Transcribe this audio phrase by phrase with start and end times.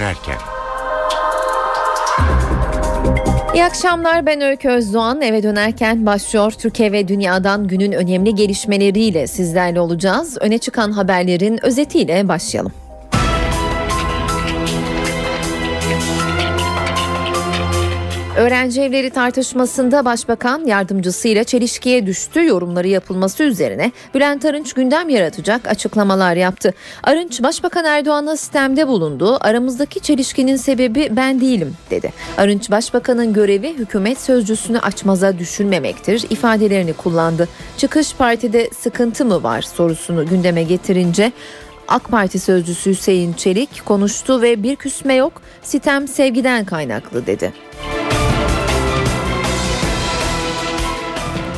[0.00, 0.38] dönerken.
[3.54, 5.22] İyi akşamlar ben Öykü Özdoğan.
[5.22, 10.38] Eve dönerken başlıyor Türkiye ve dünyadan günün önemli gelişmeleriyle sizlerle olacağız.
[10.40, 12.72] Öne çıkan haberlerin özetiyle başlayalım.
[18.36, 26.34] Öğrenci evleri tartışmasında başbakan yardımcısıyla çelişkiye düştü yorumları yapılması üzerine Bülent Arınç gündem yaratacak açıklamalar
[26.34, 26.74] yaptı.
[27.02, 29.38] Arınç başbakan Erdoğan'a sistemde bulundu.
[29.40, 32.12] Aramızdaki çelişkinin sebebi ben değilim dedi.
[32.36, 37.48] Arınç başbakanın görevi hükümet sözcüsünü açmaza düşürmemektir ifadelerini kullandı.
[37.76, 41.32] Çıkış partide sıkıntı mı var sorusunu gündeme getirince
[41.88, 47.52] AK Parti sözcüsü Hüseyin Çelik konuştu ve bir küsme yok, sitem sevgiden kaynaklı dedi.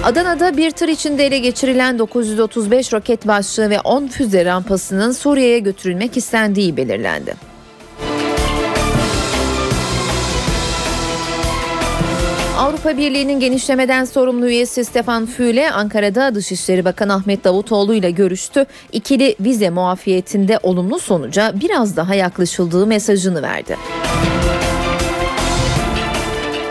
[0.04, 6.16] Adana'da bir tır içinde ele geçirilen 935 roket başlığı ve 10 füze rampasının Suriye'ye götürülmek
[6.16, 7.34] istendiği belirlendi.
[12.58, 18.66] Avrupa Birliği'nin genişlemeden sorumlu üyesi Stefan Füle Ankara'da Dışişleri Bakanı Ahmet Davutoğlu ile görüştü.
[18.92, 23.76] İkili vize muafiyetinde olumlu sonuca biraz daha yaklaşıldığı mesajını verdi.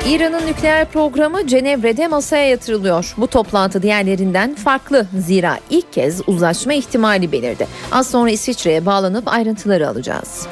[0.08, 3.14] İran'ın nükleer programı Cenevre'de masaya yatırılıyor.
[3.18, 7.68] Bu toplantı diğerlerinden farklı zira ilk kez uzlaşma ihtimali belirdi.
[7.92, 10.48] Az sonra İsviçre'ye bağlanıp ayrıntıları alacağız.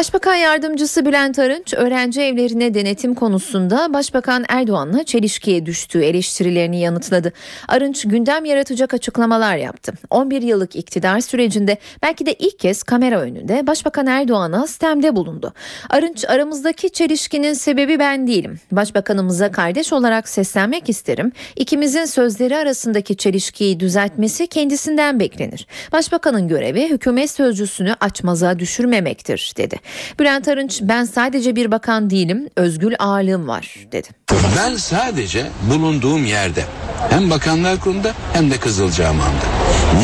[0.00, 7.32] Başbakan yardımcısı Bülent Arınç öğrenci evlerine denetim konusunda Başbakan Erdoğan'la çelişkiye düştüğü eleştirilerini yanıtladı.
[7.68, 9.92] Arınç gündem yaratacak açıklamalar yaptı.
[10.10, 15.52] 11 yıllık iktidar sürecinde belki de ilk kez kamera önünde Başbakan Erdoğan'a stemde bulundu.
[15.90, 18.60] Arınç aramızdaki çelişkinin sebebi ben değilim.
[18.72, 21.32] Başbakanımıza kardeş olarak seslenmek isterim.
[21.56, 25.66] İkimizin sözleri arasındaki çelişkiyi düzeltmesi kendisinden beklenir.
[25.92, 29.80] Başbakanın görevi hükümet sözcüsünü açmaza düşürmemektir dedi.
[30.20, 34.08] Bülent Arınç ben sadece bir bakan değilim özgül ağırlığım var dedi.
[34.56, 36.64] Ben sadece bulunduğum yerde
[37.10, 39.46] hem Bakanlar Kurulu'nda hem de Kızılcahamam'da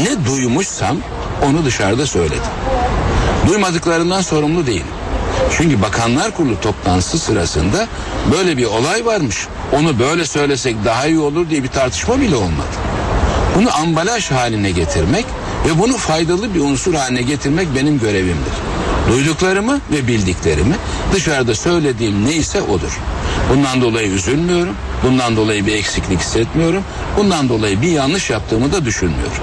[0.02, 0.96] ne duymuşsam
[1.44, 2.40] onu dışarıda söyledim.
[3.48, 4.86] Duymadıklarından sorumlu değilim.
[5.50, 7.86] Çünkü Bakanlar Kurulu toplantısı sırasında
[8.32, 9.46] böyle bir olay varmış.
[9.72, 12.76] Onu böyle söylesek daha iyi olur diye bir tartışma bile olmadı.
[13.56, 15.24] Bunu ambalaj haline getirmek
[15.68, 18.52] ve bunu faydalı bir unsur haline getirmek benim görevimdir.
[19.08, 20.74] Duyduklarımı ve bildiklerimi
[21.14, 23.00] dışarıda söylediğim neyse odur.
[23.50, 24.74] Bundan dolayı üzülmüyorum.
[25.04, 26.82] Bundan dolayı bir eksiklik hissetmiyorum.
[27.16, 29.42] Bundan dolayı bir yanlış yaptığımı da düşünmüyorum.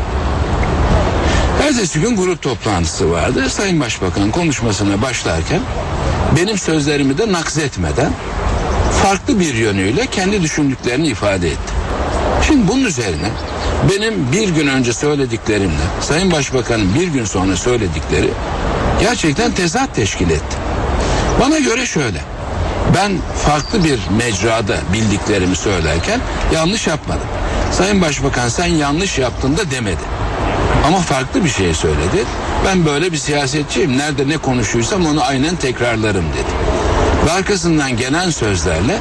[1.64, 3.50] Ertesi gün grup toplantısı vardı.
[3.50, 5.60] Sayın Başbakan konuşmasına başlarken
[6.38, 8.12] benim sözlerimi de nakzetmeden
[9.04, 11.74] farklı bir yönüyle kendi düşündüklerini ifade etti.
[12.48, 13.30] Şimdi bunun üzerine
[13.92, 18.30] benim bir gün önce söylediklerimle Sayın Başbakan'ın bir gün sonra söyledikleri
[19.04, 20.56] gerçekten tezat teşkil etti.
[21.42, 22.22] Bana göre şöyle.
[22.96, 23.12] Ben
[23.46, 26.20] farklı bir mecrada bildiklerimi söylerken
[26.54, 27.28] yanlış yapmadım.
[27.72, 30.02] Sayın Başbakan sen yanlış yaptın da demedi.
[30.88, 32.26] Ama farklı bir şey söyledi.
[32.66, 33.98] Ben böyle bir siyasetçiyim.
[33.98, 36.54] Nerede ne konuşuyorsam onu aynen tekrarlarım dedi.
[37.26, 39.00] Ve arkasından gelen sözlerle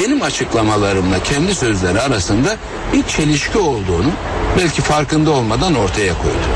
[0.00, 2.56] benim açıklamalarımla kendi sözleri arasında
[2.92, 4.10] bir çelişki olduğunu
[4.58, 6.46] belki farkında olmadan ortaya koydu.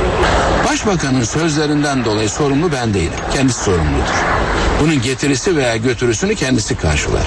[0.70, 3.12] Başbakanın sözlerinden dolayı sorumlu ben değilim.
[3.32, 4.14] Kendisi sorumludur.
[4.80, 7.26] Bunun getirisi veya götürüsünü kendisi karşılar.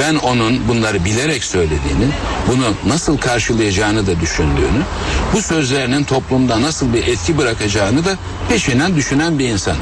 [0.00, 2.06] Ben onun bunları bilerek söylediğini,
[2.48, 4.82] bunu nasıl karşılayacağını da düşündüğünü,
[5.34, 8.16] bu sözlerinin toplumda nasıl bir etki bırakacağını da
[8.48, 9.76] peşinen düşünen bir insan.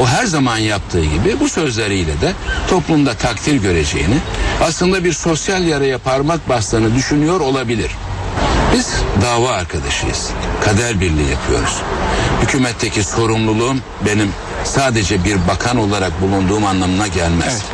[0.00, 2.32] O her zaman yaptığı gibi bu sözleriyle de
[2.68, 4.16] toplumda takdir göreceğini,
[4.62, 7.90] aslında bir sosyal yaraya parmak bastığını düşünüyor olabilir.
[8.72, 8.90] Biz
[9.22, 10.30] dava arkadaşıyız.
[10.60, 11.82] Kader birliği yapıyoruz.
[12.42, 13.76] Hükümetteki sorumluluğum
[14.06, 14.32] benim
[14.64, 17.46] sadece bir bakan olarak bulunduğum anlamına gelmez.
[17.50, 17.64] Evet.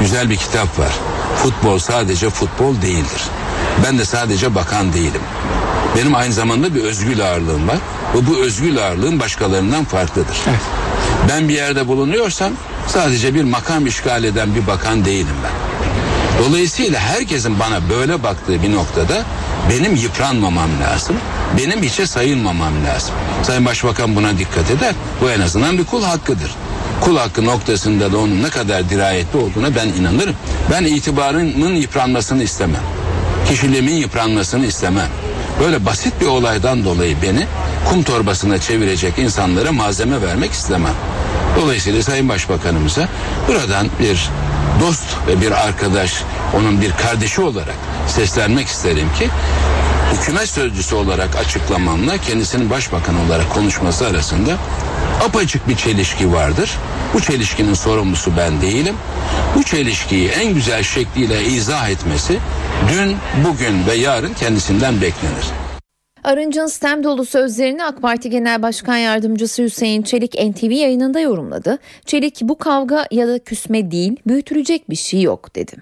[0.00, 0.92] Güzel bir kitap var.
[1.36, 3.22] Futbol sadece futbol değildir.
[3.84, 5.20] Ben de sadece bakan değilim.
[5.96, 7.78] Benim aynı zamanda bir özgül ağırlığım var.
[8.14, 10.36] Ve bu özgül ağırlığım başkalarından farklıdır.
[10.48, 10.60] Evet.
[11.28, 12.52] Ben bir yerde bulunuyorsam
[12.86, 15.52] sadece bir makam işgal eden bir bakan değilim ben.
[16.44, 19.24] Dolayısıyla herkesin bana böyle baktığı bir noktada
[19.70, 21.16] benim yıpranmamam lazım.
[21.58, 23.14] Benim hiçe sayılmamam lazım.
[23.42, 24.94] Sayın Başbakan buna dikkat eder.
[25.20, 26.54] Bu en azından bir kul hakkıdır.
[27.00, 30.34] Kul hakkı noktasında da onun ne kadar dirayetli olduğuna ben inanırım.
[30.70, 32.82] Ben itibarımın yıpranmasını istemem.
[33.48, 35.08] Kişiliğimin yıpranmasını istemem.
[35.60, 37.46] Böyle basit bir olaydan dolayı beni
[37.88, 40.94] kum torbasına çevirecek insanlara malzeme vermek istemem.
[41.60, 43.08] Dolayısıyla Sayın Başbakanımıza
[43.48, 44.30] buradan bir
[44.80, 46.12] dost ve bir arkadaş,
[46.56, 47.76] onun bir kardeşi olarak
[48.06, 49.28] seslenmek isterim ki
[50.12, 54.56] hükümet sözcüsü olarak açıklamamla kendisinin başbakan olarak konuşması arasında
[55.24, 56.70] apaçık bir çelişki vardır.
[57.14, 58.94] Bu çelişkinin sorumlusu ben değilim.
[59.56, 62.38] Bu çelişkiyi en güzel şekliyle izah etmesi
[62.88, 63.16] dün,
[63.48, 65.67] bugün ve yarın kendisinden beklenir.
[66.28, 71.78] Arınç'ın stem dolu sözlerini AK Parti Genel Başkan Yardımcısı Hüseyin Çelik NTV yayınında yorumladı.
[72.06, 75.72] Çelik bu kavga ya da küsme değil büyütülecek bir şey yok dedi.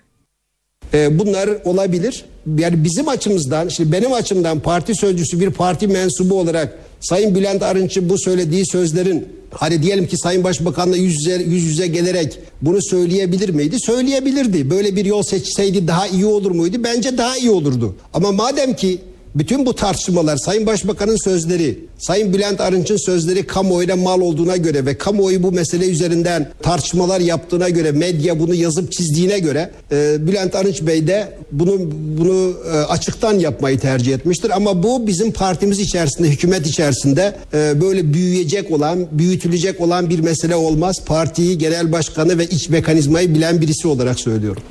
[0.95, 2.25] Ee, bunlar olabilir.
[2.59, 8.09] Yani bizim açımızdan, şimdi benim açımdan parti sözcüsü bir parti mensubu olarak Sayın Bülent Arınç'ın
[8.09, 13.49] bu söylediği sözlerin hani diyelim ki Sayın Başbakan'la yüz yüze, yüz yüze gelerek bunu söyleyebilir
[13.49, 13.77] miydi?
[13.81, 14.71] Söyleyebilirdi.
[14.71, 16.77] Böyle bir yol seçseydi daha iyi olur muydu?
[16.85, 17.97] Bence daha iyi olurdu.
[18.15, 18.99] Ama madem ki
[19.39, 24.99] bütün bu tartışmalar Sayın Başbakan'ın sözleri, Sayın Bülent Arınç'ın sözleri kamuoyuna mal olduğuna göre ve
[24.99, 30.83] kamuoyu bu mesele üzerinden tartışmalar yaptığına göre, medya bunu yazıp çizdiğine göre e, Bülent Arınç
[30.83, 31.79] Bey de bunu
[32.19, 34.57] bunu e, açıktan yapmayı tercih etmiştir.
[34.57, 40.55] Ama bu bizim partimiz içerisinde, hükümet içerisinde e, böyle büyüyecek olan, büyütülecek olan bir mesele
[40.55, 40.97] olmaz.
[41.07, 44.63] Partiyi, genel başkanı ve iç mekanizmayı bilen birisi olarak söylüyorum.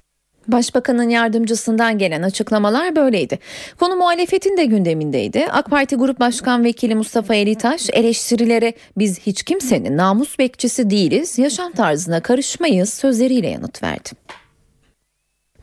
[0.47, 3.39] Başbakanın yardımcısından gelen açıklamalar böyleydi.
[3.79, 5.45] Konu muhalefetin de gündemindeydi.
[5.51, 11.71] AK Parti Grup Başkan Vekili Mustafa Elitaş eleştirilere biz hiç kimsenin namus bekçisi değiliz, yaşam
[11.71, 14.09] tarzına karışmayız sözleriyle yanıt verdi.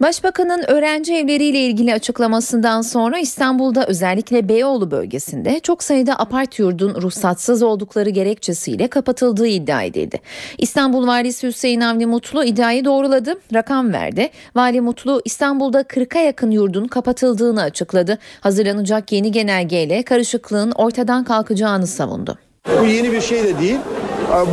[0.03, 7.63] Başbakanın öğrenci evleriyle ilgili açıklamasından sonra İstanbul'da özellikle Beyoğlu bölgesinde çok sayıda apart yurdun ruhsatsız
[7.63, 10.21] oldukları gerekçesiyle kapatıldığı iddia edildi.
[10.59, 14.31] İstanbul Valisi Hüseyin Avni Mutlu iddiayı doğruladı, rakam verdi.
[14.55, 18.19] Vali Mutlu İstanbul'da 40'a yakın yurdun kapatıldığını açıkladı.
[18.41, 22.39] Hazırlanacak yeni genelgeyle karışıklığın ortadan kalkacağını savundu.
[22.81, 23.79] Bu yeni bir şey de değil.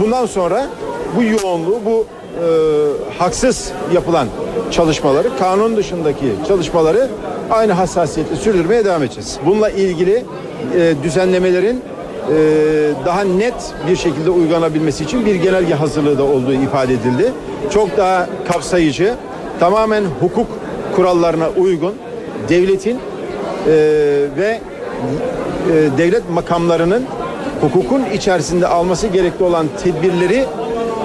[0.01, 0.67] Bundan sonra
[1.15, 4.27] bu yoğunluğu, bu e, haksız yapılan
[4.71, 7.07] çalışmaları, kanun dışındaki çalışmaları
[7.51, 9.39] aynı hassasiyetle sürdürmeye devam edeceğiz.
[9.45, 10.25] Bununla ilgili
[10.75, 11.81] e, düzenlemelerin
[12.29, 12.35] e,
[13.05, 17.33] daha net bir şekilde uygulanabilmesi için bir genelge hazırlığı da olduğu ifade edildi.
[17.69, 19.15] Çok daha kapsayıcı,
[19.59, 20.47] tamamen hukuk
[20.95, 21.93] kurallarına uygun
[22.49, 23.71] devletin e,
[24.37, 24.59] ve
[25.71, 27.05] e, devlet makamlarının
[27.61, 30.45] hukukun içerisinde alması gerekli olan tedbirleri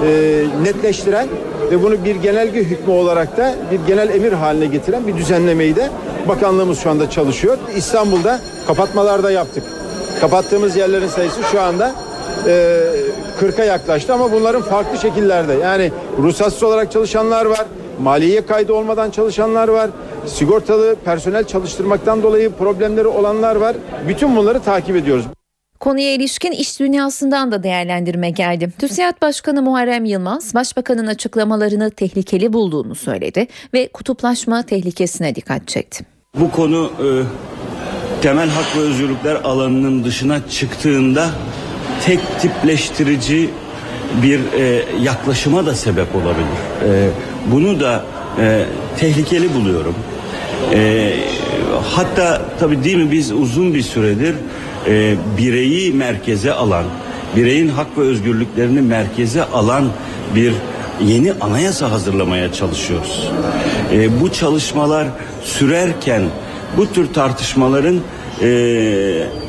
[0.03, 1.27] e, netleştiren
[1.71, 5.89] ve bunu bir genelge hükmü olarak da bir genel emir haline getiren bir düzenlemeyi de
[6.27, 7.57] bakanlığımız şu anda çalışıyor.
[7.75, 9.63] İstanbul'da kapatmalar da yaptık.
[10.21, 11.95] Kapattığımız yerlerin sayısı şu anda
[12.47, 12.81] e,
[13.41, 15.53] 40'a yaklaştı ama bunların farklı şekillerde.
[15.53, 17.65] Yani ruhsatsız olarak çalışanlar var,
[18.01, 19.89] maliye kaydı olmadan çalışanlar var,
[20.25, 23.75] sigortalı personel çalıştırmaktan dolayı problemleri olanlar var.
[24.07, 25.25] Bütün bunları takip ediyoruz.
[25.79, 28.71] Konuya ilişkin iş dünyasından da değerlendirme geldi.
[28.79, 36.05] TÜSİAD Başkanı Muharrem Yılmaz, Başbakanın açıklamalarını tehlikeli bulduğunu söyledi ve kutuplaşma tehlikesine dikkat çekti.
[36.39, 37.07] Bu konu e,
[38.21, 41.29] temel hak ve özgürlükler alanının dışına çıktığında
[42.05, 43.49] tek tipleştirici
[44.23, 46.89] bir e, yaklaşıma da sebep olabilir.
[46.89, 47.09] E,
[47.51, 48.05] bunu da
[48.41, 48.65] e,
[48.97, 49.95] tehlikeli buluyorum.
[50.73, 51.13] E,
[51.83, 54.35] hatta tabii değil mi biz uzun bir süredir
[54.87, 56.85] e, bireyi merkeze alan,
[57.35, 59.85] bireyin hak ve özgürlüklerini merkeze alan
[60.35, 60.53] bir
[61.05, 63.29] yeni anayasa hazırlamaya çalışıyoruz.
[63.93, 65.07] E, bu çalışmalar
[65.43, 66.21] sürerken
[66.77, 67.99] bu tür tartışmaların
[68.41, 68.47] e,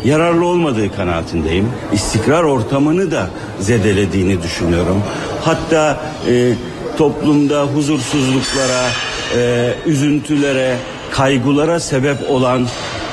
[0.05, 1.69] yararlı olmadığı kanaatindeyim.
[1.93, 5.03] İstikrar ortamını da zedelediğini düşünüyorum.
[5.45, 6.53] Hatta e,
[6.99, 8.89] toplumda huzursuzluklara,
[9.37, 10.77] e, üzüntülere,
[11.11, 12.67] kaygılara sebep olan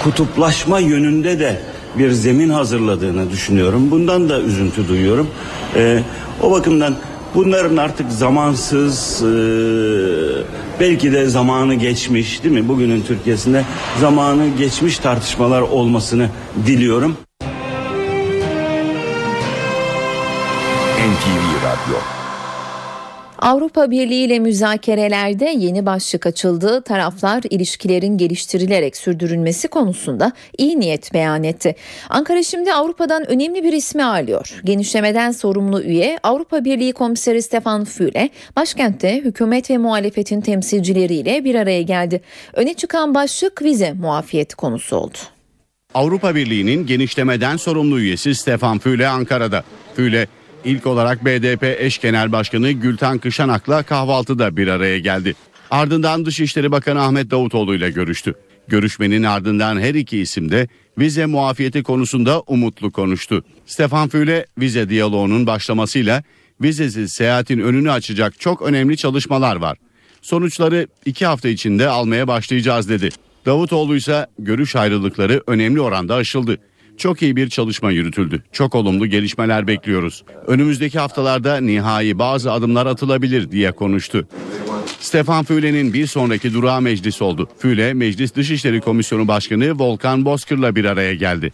[0.03, 1.59] kutuplaşma yönünde de
[1.97, 3.91] bir zemin hazırladığını düşünüyorum.
[3.91, 5.27] Bundan da üzüntü duyuyorum.
[5.75, 6.03] E,
[6.41, 6.95] o bakımdan
[7.35, 9.29] bunların artık zamansız e,
[10.79, 12.67] belki de zamanı geçmiş değil mi?
[12.67, 13.65] Bugünün Türkiye'sinde
[13.99, 16.29] zamanı geçmiş tartışmalar olmasını
[16.65, 17.17] diliyorum.
[20.97, 22.22] NTV Radyo
[23.43, 26.81] Avrupa Birliği ile müzakerelerde yeni başlık açıldı.
[26.81, 31.75] Taraflar ilişkilerin geliştirilerek sürdürülmesi konusunda iyi niyet beyan etti.
[32.09, 34.61] Ankara şimdi Avrupa'dan önemli bir ismi ağırlıyor.
[34.63, 41.81] Genişlemeden sorumlu üye Avrupa Birliği Komiseri Stefan Füle başkentte hükümet ve muhalefetin temsilcileriyle bir araya
[41.81, 42.21] geldi.
[42.53, 45.17] Öne çıkan başlık vize muafiyeti konusu oldu.
[45.93, 49.63] Avrupa Birliği'nin genişlemeden sorumlu üyesi Stefan Füle Ankara'da.
[49.95, 50.27] Füle
[50.65, 55.35] İlk olarak BDP eş genel başkanı Gülten Kışanak'la kahvaltıda bir araya geldi.
[55.71, 58.33] Ardından Dışişleri Bakanı Ahmet Davutoğlu ile görüştü.
[58.67, 60.67] Görüşmenin ardından her iki isim de
[60.97, 63.43] vize muafiyeti konusunda umutlu konuştu.
[63.65, 66.23] Stefan Füle vize diyaloğunun başlamasıyla
[66.61, 69.77] vizesiz seyahatin önünü açacak çok önemli çalışmalar var.
[70.21, 73.09] Sonuçları iki hafta içinde almaya başlayacağız dedi.
[73.45, 76.57] Davutoğlu ise görüş ayrılıkları önemli oranda aşıldı.
[76.97, 78.43] Çok iyi bir çalışma yürütüldü.
[78.51, 80.23] Çok olumlu gelişmeler bekliyoruz.
[80.47, 84.27] Önümüzdeki haftalarda nihai bazı adımlar atılabilir diye konuştu.
[84.99, 87.49] Stefan Füle'nin bir sonraki durağı meclis oldu.
[87.57, 91.53] Füle, Meclis Dışişleri Komisyonu Başkanı Volkan Bozkır'la bir araya geldi.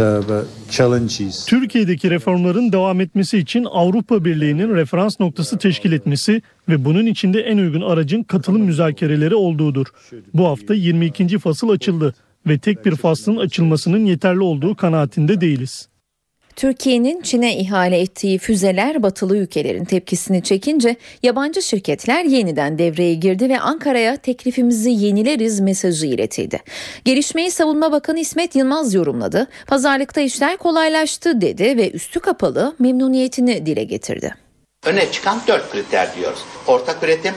[0.00, 7.40] uh, Türkiye'deki reformların devam etmesi için Avrupa Birliği'nin referans noktası teşkil etmesi ve bunun içinde
[7.40, 9.86] en uygun aracın katılım müzakereleri olduğudur.
[10.34, 11.38] Bu hafta 22.
[11.38, 12.14] fasıl açıldı
[12.46, 15.88] ve tek bir faslın açılmasının yeterli olduğu kanaatinde değiliz.
[16.56, 23.60] Türkiye'nin Çin'e ihale ettiği füzeler batılı ülkelerin tepkisini çekince yabancı şirketler yeniden devreye girdi ve
[23.60, 26.60] Ankara'ya teklifimizi yenileriz mesajı iletildi.
[27.04, 29.46] Gelişmeyi Savunma Bakanı İsmet Yılmaz yorumladı.
[29.66, 34.34] Pazarlıkta işler kolaylaştı dedi ve üstü kapalı memnuniyetini dile getirdi.
[34.86, 36.44] Öne çıkan dört kriter diyoruz.
[36.66, 37.34] Ortak üretim,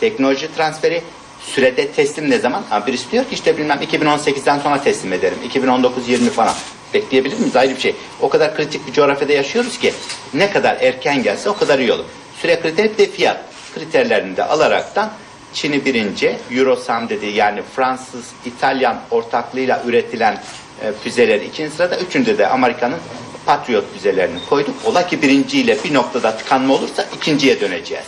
[0.00, 1.02] teknoloji transferi,
[1.40, 2.62] sürede teslim ne zaman?
[2.70, 5.38] Ha, birisi diyor ki işte bilmem 2018'den sonra teslim ederim.
[5.54, 6.54] 2019-20 falan.
[6.94, 7.56] Bekleyebilir miyiz?
[7.56, 7.96] Ayrı bir şey.
[8.20, 9.92] O kadar kritik bir coğrafyada yaşıyoruz ki
[10.34, 12.04] ne kadar erken gelse o kadar iyi olur.
[12.42, 13.40] Süre kriteri de fiyat
[13.74, 15.10] kriterlerini de alaraktan
[15.54, 20.42] Çin'i birinci, Eurosam dedi yani Fransız, İtalyan ortaklığıyla üretilen
[20.82, 22.98] e, füzeleri ikinci sırada, üçüncü de Amerika'nın
[23.46, 24.74] Patriot füzelerini koyduk.
[24.84, 28.04] Ola ki birinciyle bir noktada tıkanma olursa ikinciye döneceğiz.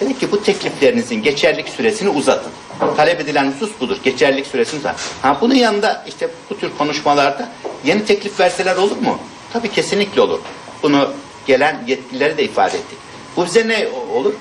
[0.00, 2.52] Demek ki bu tekliflerinizin geçerlik süresini uzatın.
[2.96, 3.96] Talep edilen husus budur.
[4.04, 5.00] Geçerlik süresini uzatın.
[5.22, 7.48] Ha, bunun yanında işte bu tür konuşmalarda
[7.84, 9.18] yeni teklif verseler olur mu?
[9.52, 10.40] Tabii kesinlikle olur.
[10.82, 11.10] Bunu
[11.46, 12.98] gelen yetkilileri de ifade ettik.
[13.36, 14.34] Bu bize ne olur?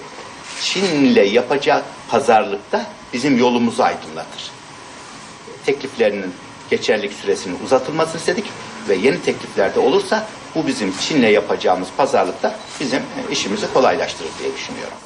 [0.62, 4.52] Çin'le yapacak pazarlıkta bizim yolumuzu aydınlatır.
[5.66, 6.34] Tekliflerinin
[6.70, 8.46] geçerlik süresinin uzatılmasını istedik
[8.90, 14.98] ve yeni tekliflerde olursa bu bizim Çin'le yapacağımız pazarlıkta bizim işimizi kolaylaştırır diye düşünüyorum.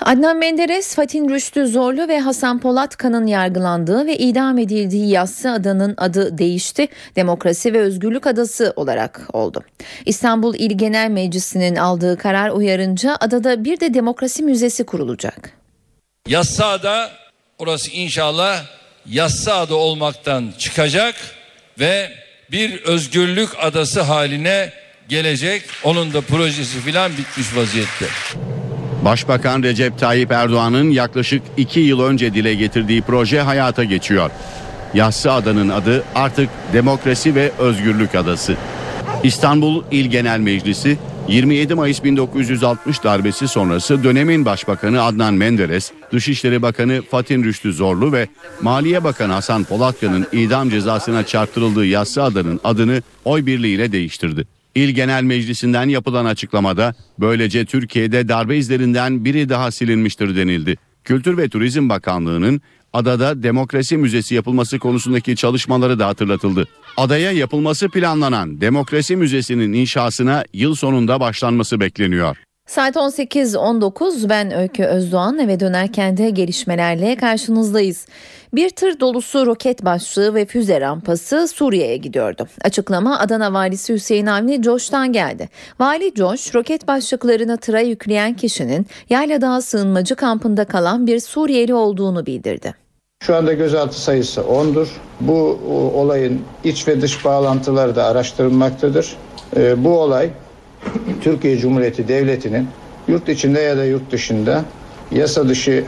[0.00, 6.38] Adnan Menderes, Fatih Rüştü Zorlu ve Hasan Polatkan'ın yargılandığı ve idam edildiği Yassı Adanın adı
[6.38, 6.88] değişti.
[7.16, 9.64] Demokrasi ve Özgürlük Adası olarak oldu.
[10.06, 15.50] İstanbul İl Genel Meclisi'nin aldığı karar uyarınca adada bir de demokrasi müzesi kurulacak.
[16.28, 17.10] Yassıada
[17.58, 18.64] orası inşallah
[19.06, 21.14] Yassıada olmaktan çıkacak
[21.80, 22.10] ve
[22.50, 24.72] bir özgürlük adası haline
[25.08, 25.62] gelecek.
[25.84, 28.06] Onun da projesi filan bitmiş vaziyette.
[29.04, 34.30] Başbakan Recep Tayyip Erdoğan'ın yaklaşık iki yıl önce dile getirdiği proje hayata geçiyor.
[34.94, 38.56] Yassı Adanın adı artık Demokrasi ve Özgürlük Adası.
[39.22, 40.98] İstanbul İl Genel Meclisi
[41.28, 48.28] 27 Mayıs 1960 darbesi sonrası dönemin Başbakanı Adnan Menderes, Dışişleri Bakanı Fatih Rüştü Zorlu ve
[48.62, 54.55] Maliye Bakanı Hasan Polatkan'ın idam cezasına çarptırıldığı Yassı Adanın adını oy birliğiyle değiştirdi.
[54.76, 60.76] İl Genel Meclisi'nden yapılan açıklamada böylece Türkiye'de darbe izlerinden biri daha silinmiştir denildi.
[61.04, 62.60] Kültür ve Turizm Bakanlığı'nın
[62.92, 66.68] adada demokrasi müzesi yapılması konusundaki çalışmaları da hatırlatıldı.
[66.96, 72.36] Adaya yapılması planlanan Demokrasi Müzesi'nin inşasına yıl sonunda başlanması bekleniyor.
[72.66, 78.06] Saat 18.19 ben Öykü Özdoğan eve dönerken de gelişmelerle karşınızdayız.
[78.54, 82.46] Bir tır dolusu roket başlığı ve füze rampası Suriye'ye gidiyordu.
[82.64, 85.48] Açıklama Adana Valisi Hüseyin Avni Coş'tan geldi.
[85.80, 92.74] Vali Coş, roket başlıklarını tıra yükleyen kişinin Yayladağ sığınmacı kampında kalan bir Suriyeli olduğunu bildirdi.
[93.22, 94.88] Şu anda gözaltı sayısı 10'dur.
[95.20, 95.58] Bu
[95.94, 99.16] olayın iç ve dış bağlantıları da araştırılmaktadır.
[99.56, 100.30] Ee, bu olay
[101.20, 102.68] Türkiye Cumhuriyeti Devleti'nin
[103.08, 104.64] yurt içinde ya da yurt dışında
[105.10, 105.84] yasa dışı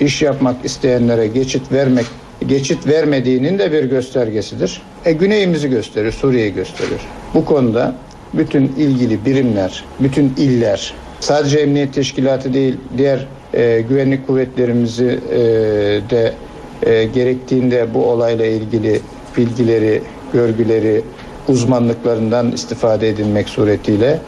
[0.00, 2.06] iş yapmak isteyenlere geçit vermek
[2.46, 4.82] geçit vermediğinin de bir göstergesidir.
[5.04, 7.00] E, güneyimizi gösterir, Suriye'yi gösterir.
[7.34, 7.94] Bu konuda
[8.34, 15.38] bütün ilgili birimler, bütün iller, sadece emniyet teşkilatı değil, diğer e, güvenlik kuvvetlerimizi e,
[16.10, 16.32] de
[16.82, 19.00] e, gerektiğinde bu olayla ilgili
[19.36, 20.02] bilgileri,
[20.32, 21.02] görgüleri,
[21.48, 24.18] uzmanlıklarından istifade edilmek suretiyle,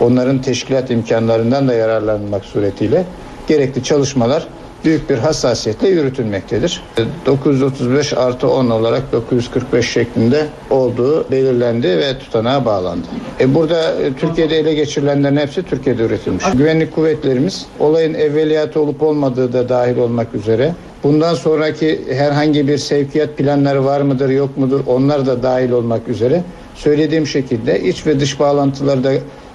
[0.00, 3.04] onların teşkilat imkanlarından da yararlanmak suretiyle
[3.48, 4.46] gerekli çalışmalar
[4.84, 6.82] büyük bir hassasiyetle yürütülmektedir.
[7.26, 13.06] 935 artı 10 olarak 945 şeklinde olduğu belirlendi ve tutanağa bağlandı.
[13.40, 16.44] E burada Türkiye'de ele geçirilenlerin hepsi Türkiye'de üretilmiş.
[16.54, 23.36] Güvenlik kuvvetlerimiz olayın evveliyatı olup olmadığı da dahil olmak üzere bundan sonraki herhangi bir sevkiyat
[23.36, 26.42] planları var mıdır yok mudur onlar da dahil olmak üzere
[26.74, 29.12] söylediğim şekilde iç ve dış bağlantıları da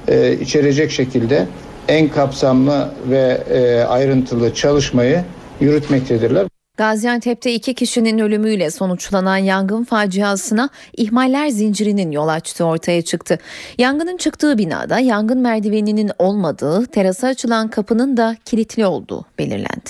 [0.08, 1.48] e, içerecek şekilde
[1.88, 5.24] en kapsamlı ve e, ayrıntılı çalışmayı
[5.60, 6.48] yürütmektedirler.
[6.78, 13.40] Gaziantep'te iki kişinin ölümüyle sonuçlanan yangın faciasına ihmaller zincirinin yol açtığı ortaya çıktı.
[13.78, 19.90] Yangının çıktığı binada yangın merdiveninin olmadığı, terasa açılan kapının da kilitli olduğu belirlendi.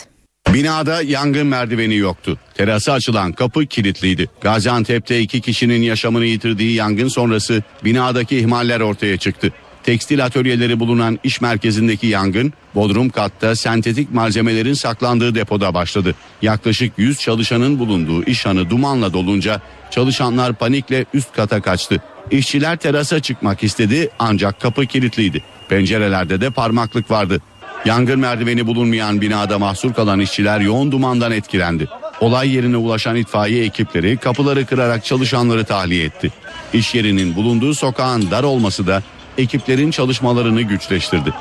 [0.53, 2.37] Binada yangın merdiveni yoktu.
[2.53, 4.29] Terası açılan kapı kilitliydi.
[4.41, 9.53] Gaziantep'te iki kişinin yaşamını yitirdiği yangın sonrası binadaki ihmaller ortaya çıktı.
[9.83, 16.15] Tekstil atölyeleri bulunan iş merkezindeki yangın bodrum katta sentetik malzemelerin saklandığı depoda başladı.
[16.41, 19.61] Yaklaşık 100 çalışanın bulunduğu iş hanı dumanla dolunca
[19.91, 22.01] çalışanlar panikle üst kata kaçtı.
[22.31, 25.43] İşçiler terasa çıkmak istedi ancak kapı kilitliydi.
[25.69, 27.41] Pencerelerde de parmaklık vardı.
[27.85, 31.87] Yangın merdiveni bulunmayan binada mahsur kalan işçiler yoğun dumandan etkilendi.
[32.19, 36.31] Olay yerine ulaşan itfaiye ekipleri kapıları kırarak çalışanları tahliye etti.
[36.73, 39.03] İş yerinin bulunduğu sokağın dar olması da
[39.37, 41.33] ekiplerin çalışmalarını güçleştirdi.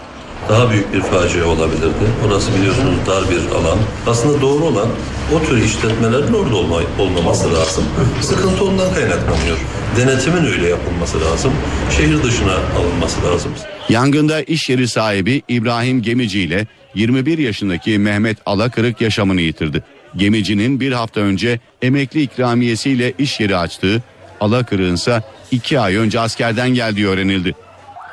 [0.48, 2.04] daha büyük bir facia olabilirdi.
[2.26, 3.78] Orası biliyorsunuz dar bir alan.
[4.06, 4.88] Aslında doğru olan
[5.34, 7.84] o tür işletmelerin orada olma, olmaması lazım.
[8.20, 9.58] Sıkıntı ondan kaynaklanıyor.
[9.96, 11.52] Denetimin öyle yapılması lazım.
[11.96, 13.52] Şehir dışına alınması lazım.
[13.88, 19.82] Yangında iş yeri sahibi İbrahim Gemici ile 21 yaşındaki Mehmet Alakırık yaşamını yitirdi.
[20.16, 24.02] Gemicinin bir hafta önce emekli ikramiyesiyle iş yeri açtığı,
[24.40, 27.54] Alakırık'ın ise 2 ay önce askerden geldiği öğrenildi.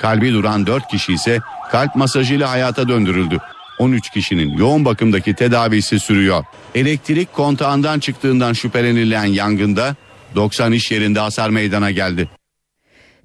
[0.02, 1.40] Kalbi duran 4 kişi ise
[1.72, 3.38] kalp masajıyla hayata döndürüldü.
[3.80, 6.44] 13 kişinin yoğun bakımdaki tedavisi sürüyor.
[6.76, 9.96] Elektrik kontağından çıktığından şüphelenilen yangında
[10.36, 12.30] 90 iş yerinde hasar meydana geldi.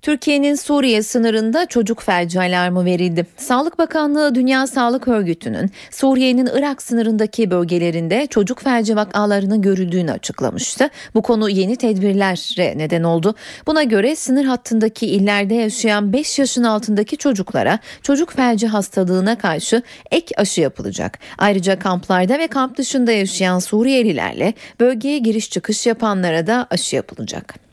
[0.03, 3.27] Türkiye'nin Suriye sınırında çocuk felci alarmı verildi.
[3.37, 10.91] Sağlık Bakanlığı Dünya Sağlık Örgütü'nün Suriye'nin Irak sınırındaki bölgelerinde çocuk felci vakalarının görüldüğünü açıklamıştı.
[11.15, 13.35] Bu konu yeni tedbirlere neden oldu.
[13.67, 20.35] Buna göre sınır hattındaki illerde yaşayan 5 yaşın altındaki çocuklara çocuk felci hastalığına karşı ek
[20.37, 21.19] aşı yapılacak.
[21.39, 27.72] Ayrıca kamplarda ve kamp dışında yaşayan Suriyelilerle bölgeye giriş çıkış yapanlara da aşı yapılacak.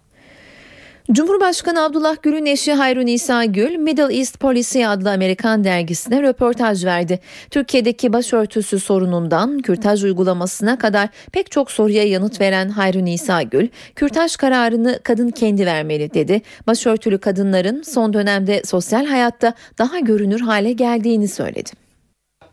[1.12, 7.20] Cumhurbaşkanı Abdullah Gül'ün eşi Hayrun İsa Gül, Middle East Policy adlı Amerikan dergisine röportaj verdi.
[7.52, 14.36] Türkiye'deki başörtüsü sorunundan kürtaj uygulamasına kadar pek çok soruya yanıt veren Hayrun İsa Gül, kürtaj
[14.36, 16.42] kararını kadın kendi vermeli dedi.
[16.68, 21.89] Başörtülü kadınların son dönemde sosyal hayatta daha görünür hale geldiğini söyledi.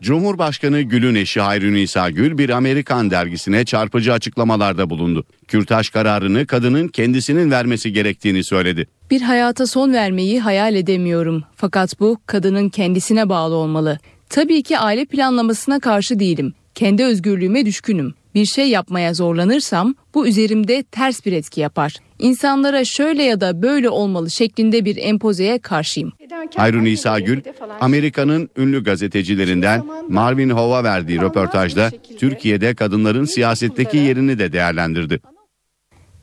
[0.01, 5.25] Cumhurbaşkanı Gül'ün eşi Hayrun İsa Gül bir Amerikan dergisine çarpıcı açıklamalarda bulundu.
[5.47, 8.87] Kürtaj kararını kadının kendisinin vermesi gerektiğini söyledi.
[9.11, 11.43] Bir hayata son vermeyi hayal edemiyorum.
[11.55, 13.99] Fakat bu kadının kendisine bağlı olmalı.
[14.29, 16.53] Tabii ki aile planlamasına karşı değilim.
[16.75, 18.13] Kendi özgürlüğüme düşkünüm.
[18.35, 21.95] Bir şey yapmaya zorlanırsam bu üzerimde ters bir etki yapar.
[22.19, 26.13] İnsanlara şöyle ya da böyle olmalı şeklinde bir empozeye karşıyım.
[26.55, 27.41] Hayrun İsa Gül,
[27.79, 35.19] Amerika'nın ünlü gazetecilerinden Marvin Hova verdiği röportajda Türkiye'de kadınların siyasetteki yerini de değerlendirdi.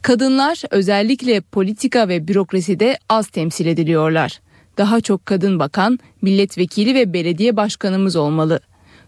[0.03, 4.41] Kadınlar özellikle politika ve bürokraside az temsil ediliyorlar.
[4.79, 8.61] Daha çok kadın bakan, milletvekili ve belediye başkanımız olmalı.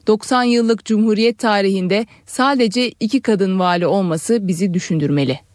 [0.06, 5.45] 90 yıllık Cumhuriyet tarihinde sadece iki kadın vali olması bizi düşündürmeli.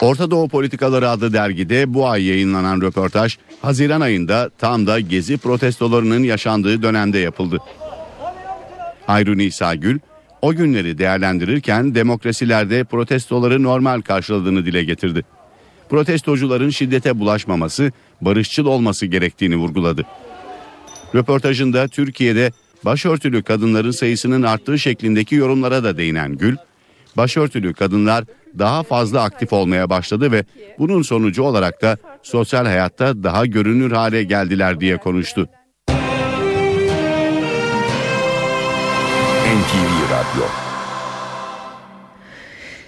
[0.00, 6.22] Orta Doğu Politikaları adlı dergide bu ay yayınlanan röportaj Haziran ayında tam da gezi protestolarının
[6.22, 7.58] yaşandığı dönemde yapıldı.
[9.06, 9.98] Hayrun İsa Gül
[10.42, 15.24] o günleri değerlendirirken demokrasilerde protestoları normal karşıladığını dile getirdi.
[15.88, 20.02] Protestocuların şiddete bulaşmaması, barışçıl olması gerektiğini vurguladı.
[21.14, 22.52] Röportajında Türkiye'de
[22.84, 26.56] başörtülü kadınların sayısının arttığı şeklindeki yorumlara da değinen Gül,
[27.16, 28.24] başörtülü kadınlar
[28.58, 30.44] daha fazla aktif olmaya başladı ve
[30.78, 35.48] bunun sonucu olarak da sosyal hayatta daha görünür hale geldiler diye konuştu.
[39.54, 40.63] NTV Radyo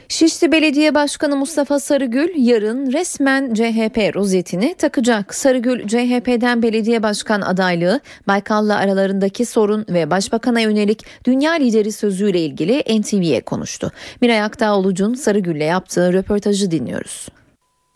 [0.08, 5.34] Şişli Belediye Başkanı Mustafa Sarıgül yarın resmen CHP rozetini takacak.
[5.34, 13.00] Sarıgül CHP'den belediye başkan adaylığı, Baykal'la aralarındaki sorun ve başbakana yönelik dünya lideri sözüyle ilgili
[13.00, 13.92] NTV'ye konuştu.
[14.20, 17.28] Miray Aktağolucu'nun Sarıgül'le yaptığı röportajı dinliyoruz.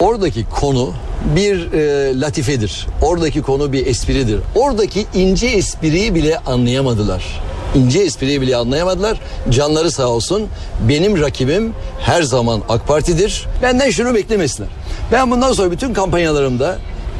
[0.00, 0.92] Oradaki konu
[1.36, 2.86] bir e, latifedir.
[3.02, 4.40] Oradaki konu bir espridir.
[4.54, 7.42] Oradaki ince espriyi bile anlayamadılar.
[7.74, 9.20] İnce espriyi bile anlayamadılar.
[9.50, 10.48] Canları sağ olsun.
[10.88, 13.46] Benim rakibim her zaman AK Parti'dir.
[13.62, 14.68] Benden şunu beklemesinler.
[15.12, 16.78] Ben bundan sonra bütün kampanyalarımda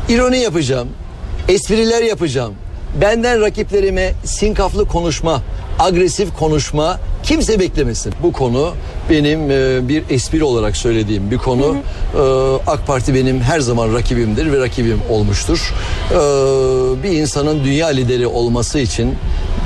[0.09, 0.89] ironi yapacağım.
[1.49, 2.55] Espriler yapacağım.
[3.01, 5.43] Benden rakiplerime sinkaflı konuşma,
[5.81, 8.15] agresif konuşma kimse beklemesin.
[8.23, 8.73] Bu konu
[9.11, 11.77] benim e, bir espri olarak söylediğim bir konu.
[12.17, 12.21] E,
[12.67, 15.75] AK Parti benim her zaman rakibimdir ve rakibim olmuştur.
[16.11, 16.17] E,
[17.03, 19.15] bir insanın dünya lideri olması için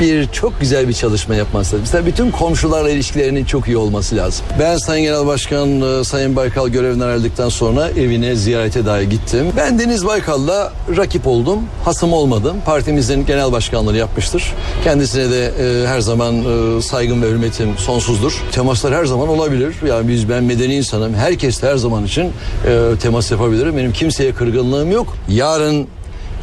[0.01, 1.81] bir çok güzel bir çalışma yapması lazım.
[1.81, 4.47] Mesela bütün komşularla ilişkilerinin çok iyi olması lazım.
[4.61, 9.47] Ben Sayın Genel Başkan e, Sayın Baykal görevinden ayrıldıktan sonra evine ziyarete dahi gittim.
[9.57, 11.59] Ben Deniz Baykal'la rakip oldum.
[11.85, 12.57] Hasım olmadım.
[12.67, 14.53] Partimizin genel başkanlığı yapmıştır.
[14.85, 18.43] Kendisine de e, her zaman e, saygım ve hürmetim sonsuzdur.
[18.53, 19.75] Temaslar her zaman olabilir.
[19.89, 21.15] Yani biz ben medeni insanım.
[21.15, 22.33] Herkes her zaman için
[22.67, 23.77] e, temas yapabilirim.
[23.77, 25.17] Benim kimseye kırgınlığım yok.
[25.29, 25.87] Yarın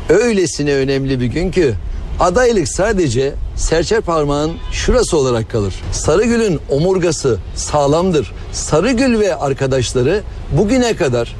[0.10, 1.74] öylesine önemli bir gün ki
[2.20, 5.74] adaylık sadece serçe parmağın şurası olarak kalır.
[5.92, 8.32] Sarıgül'ün omurgası sağlamdır.
[8.52, 10.22] Sarıgül ve arkadaşları
[10.58, 11.36] bugüne kadar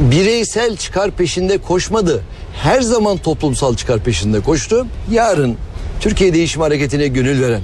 [0.00, 2.22] bireysel çıkar peşinde koşmadı.
[2.62, 4.86] Her zaman toplumsal çıkar peşinde koştu.
[5.10, 5.56] Yarın
[6.02, 7.60] Türkiye Değişim Hareketi'ne gönül veren,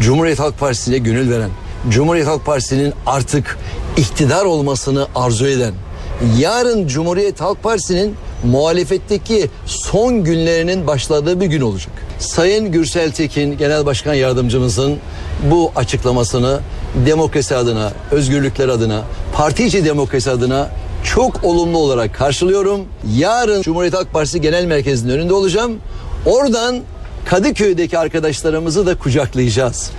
[0.00, 1.50] Cumhuriyet Halk Partisi'ne gönül veren,
[1.88, 3.58] Cumhuriyet Halk Partisi'nin artık
[3.96, 5.74] iktidar olmasını arzu eden,
[6.38, 8.14] yarın Cumhuriyet Halk Partisi'nin
[8.44, 11.92] muhalefetteki son günlerinin başladığı bir gün olacak.
[12.18, 14.96] Sayın Gürsel Tekin Genel Başkan Yardımcımızın
[15.50, 16.60] bu açıklamasını
[17.06, 20.70] demokrasi adına, özgürlükler adına, parti içi demokrasi adına
[21.04, 22.80] çok olumlu olarak karşılıyorum.
[23.16, 25.78] Yarın Cumhuriyet Halk Partisi Genel Merkezi'nin önünde olacağım.
[26.26, 26.80] Oradan
[27.28, 29.92] Kadıköy'deki arkadaşlarımızı da kucaklayacağız.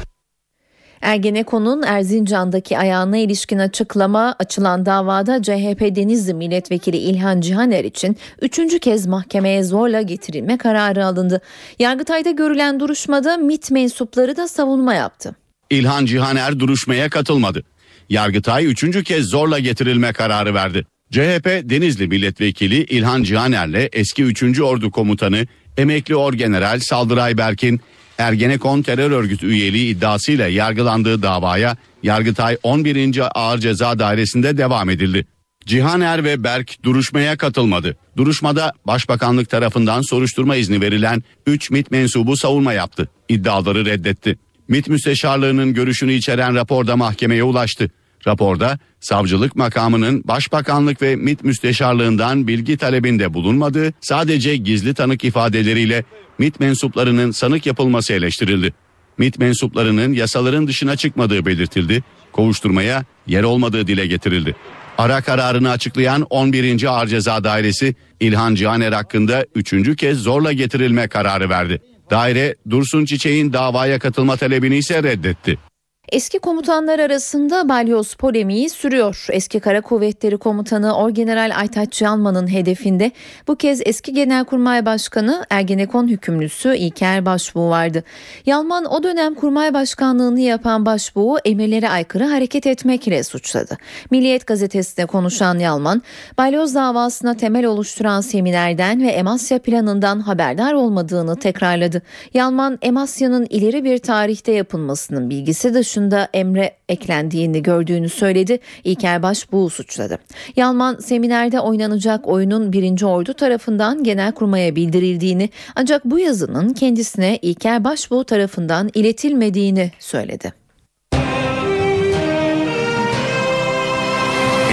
[1.02, 9.08] Ergenekon'un Erzincan'daki ayağına ilişkin açıklama açılan davada CHP Denizli Milletvekili İlhan Cihaner için üçüncü kez
[9.08, 11.42] mahkemeye zorla getirilme kararı alındı.
[11.80, 15.36] Yargıtay'da görülen duruşmada MIT mensupları da savunma yaptı.
[15.70, 17.64] İlhan Cihaner duruşmaya katılmadı.
[18.10, 20.86] Yargıtay üçüncü kez zorla getirilme kararı verdi.
[21.12, 24.62] CHP Denizli Milletvekili İlhan Cihaner'le eski 3.
[24.62, 27.82] Ordu Komutanı emekli Orgeneral Saldıray Berk'in
[28.18, 33.40] Ergenekon terör örgütü üyeliği iddiasıyla yargılandığı davaya Yargıtay 11.
[33.40, 35.26] Ağır Ceza Dairesi'nde devam edildi.
[35.66, 37.98] Cihaner ve Berk duruşmaya katılmadı.
[38.18, 43.10] Duruşmada Başbakanlık tarafından soruşturma izni verilen 3 MİT mensubu savunma yaptı.
[43.30, 44.40] İddiaları reddetti.
[44.68, 47.92] MİT müsteşarlığının görüşünü içeren raporda mahkemeye ulaştı.
[48.28, 56.04] Raporda savcılık makamının başbakanlık ve MİT müsteşarlığından bilgi talebinde bulunmadığı sadece gizli tanık ifadeleriyle
[56.38, 58.74] MİT mensuplarının sanık yapılması eleştirildi.
[59.18, 62.04] MİT mensuplarının yasaların dışına çıkmadığı belirtildi.
[62.32, 64.56] Kovuşturmaya yer olmadığı dile getirildi.
[64.98, 66.84] Ara kararını açıklayan 11.
[66.84, 69.96] Ağır Ceza Dairesi İlhan Cihaner hakkında 3.
[69.98, 71.82] kez zorla getirilme kararı verdi.
[72.12, 75.69] Daire Dursun Çiçek'in davaya katılma talebini ise reddetti.
[76.12, 79.26] Eski komutanlar arasında balyoz polemiği sürüyor.
[79.32, 83.12] Eski Kara Kuvvetleri Komutanı Orgeneral Aytaç Yalman'ın hedefinde
[83.48, 88.04] bu kez eski Genelkurmay Başkanı Ergenekon hükümlüsü İlker Başbuğ vardı.
[88.46, 93.78] Yalman o dönem kurmay başkanlığını yapan Başbuğ'u emirlere aykırı hareket etmekle suçladı.
[94.12, 96.02] Milliyet gazetesinde konuşan Yalman,
[96.38, 102.02] balyoz davasına temel oluşturan seminerden ve Emasya planından haberdar olmadığını tekrarladı.
[102.34, 108.60] Yalman, Emasya'nın ileri bir tarihte yapılmasının bilgisi dışında dışında emre eklendiğini gördüğünü söyledi.
[108.84, 110.20] İlker Başbuğ suçladı.
[110.56, 118.24] Yalman seminerde oynanacak oyunun birinci ordu tarafından genelkurmaya bildirildiğini ancak bu yazının kendisine İlker Başbuğ
[118.24, 120.54] tarafından iletilmediğini söyledi.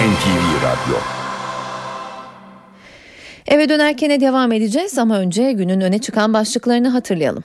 [0.07, 0.97] NTV Radyo
[3.47, 7.43] Eve dönerken devam edeceğiz ama önce günün öne çıkan başlıklarını hatırlayalım.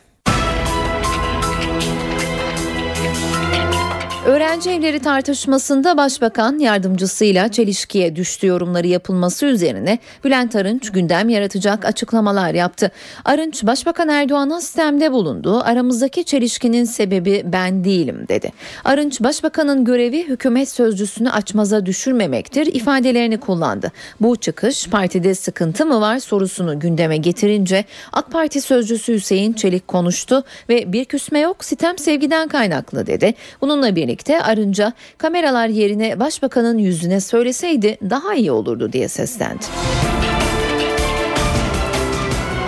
[4.26, 12.54] Öğrenci evleri tartışmasında başbakan yardımcısıyla çelişkiye düştü yorumları yapılması üzerine Bülent Arınç gündem yaratacak açıklamalar
[12.54, 12.90] yaptı.
[13.24, 15.60] Arınç başbakan Erdoğan'a sistemde bulundu.
[15.64, 18.52] Aramızdaki çelişkinin sebebi ben değilim dedi.
[18.84, 23.92] Arınç başbakanın görevi hükümet sözcüsünü açmaza düşürmemektir ifadelerini kullandı.
[24.20, 30.44] Bu çıkış partide sıkıntı mı var sorusunu gündeme getirince AK Parti sözcüsü Hüseyin Çelik konuştu
[30.68, 33.34] ve bir küsme yok sitem sevgiden kaynaklı dedi.
[33.60, 39.64] Bununla birlikte birlikte Arınca kameralar yerine başbakanın yüzüne söyleseydi daha iyi olurdu diye seslendi.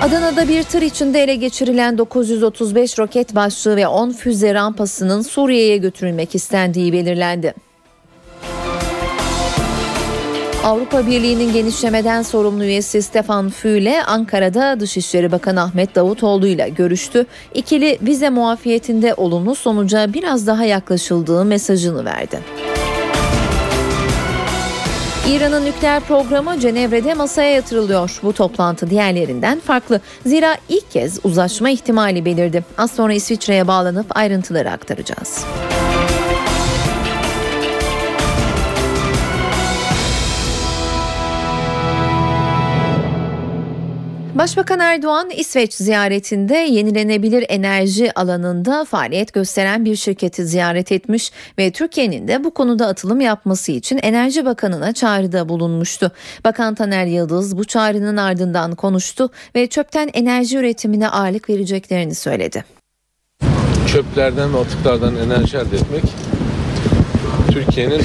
[0.03, 6.35] Adana'da bir tır içinde ele geçirilen 935 roket başlığı ve 10 füze rampasının Suriye'ye götürülmek
[6.35, 7.55] istendiği belirlendi.
[10.65, 17.27] Avrupa Birliği'nin genişlemeden sorumlu üyesi Stefan Füle Ankara'da Dışişleri Bakanı Ahmet Davutoğlu ile görüştü.
[17.55, 22.41] İkili vize muafiyetinde olumlu sonuca biraz daha yaklaşıldığı mesajını verdi.
[25.29, 28.21] İran'ın nükleer programı Cenevre'de masaya yatırılıyor.
[28.23, 30.01] Bu toplantı diğerlerinden farklı.
[30.27, 32.65] Zira ilk kez uzlaşma ihtimali belirdi.
[32.79, 35.45] Az sonra İsviçre'ye bağlanıp ayrıntıları aktaracağız.
[44.35, 52.29] Başbakan Erdoğan İsveç ziyaretinde yenilenebilir enerji alanında faaliyet gösteren bir şirketi ziyaret etmiş ve Türkiye'nin
[52.29, 56.13] de bu konuda atılım yapması için Enerji Bakanı'na çağrıda bulunmuştu.
[56.45, 62.65] Bakan Taner Yıldız bu çağrının ardından konuştu ve çöpten enerji üretimine ağırlık vereceklerini söyledi.
[63.93, 66.05] Çöplerden ve atıklardan enerji elde etmek
[67.51, 68.03] Türkiye'nin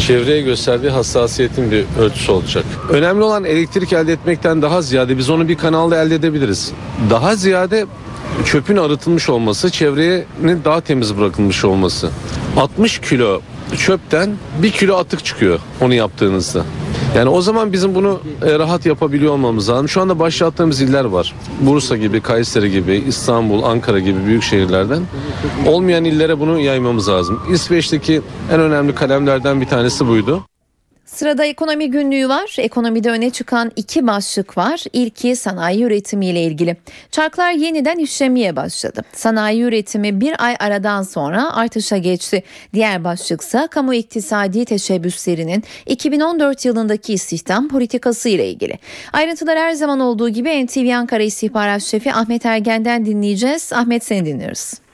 [0.00, 2.64] çevreye gösterdiği hassasiyetin bir ölçüsü olacak.
[2.90, 6.72] Önemli olan elektrik elde etmekten daha ziyade biz onu bir kanalda elde edebiliriz.
[7.10, 7.86] Daha ziyade
[8.44, 12.10] çöpün arıtılmış olması, çevrenin daha temiz bırakılmış olması.
[12.56, 13.40] 60 kilo
[13.78, 14.30] çöpten
[14.62, 16.64] 1 kilo atık çıkıyor onu yaptığınızda.
[17.16, 19.88] Yani o zaman bizim bunu e, rahat yapabiliyor olmamız lazım.
[19.88, 21.34] Şu anda başlattığımız iller var.
[21.60, 25.02] Bursa gibi, Kayseri gibi, İstanbul, Ankara gibi büyük şehirlerden.
[25.66, 27.42] Olmayan illere bunu yaymamız lazım.
[27.52, 30.42] İsveç'teki en önemli kalemlerden bir tanesi buydu.
[31.16, 32.56] Sırada ekonomi günlüğü var.
[32.58, 34.84] Ekonomide öne çıkan iki başlık var.
[34.92, 36.76] İlki sanayi üretimiyle ilgili.
[37.10, 39.02] Çarklar yeniden işlemeye başladı.
[39.12, 42.42] Sanayi üretimi bir ay aradan sonra artışa geçti.
[42.74, 48.78] Diğer başlıksa kamu iktisadi teşebbüslerinin 2014 yılındaki istihdam politikası ile ilgili.
[49.12, 53.72] Ayrıntılar her zaman olduğu gibi NTV Ankara İstihbarat Şefi Ahmet Ergen'den dinleyeceğiz.
[53.72, 54.85] Ahmet seni dinliyoruz.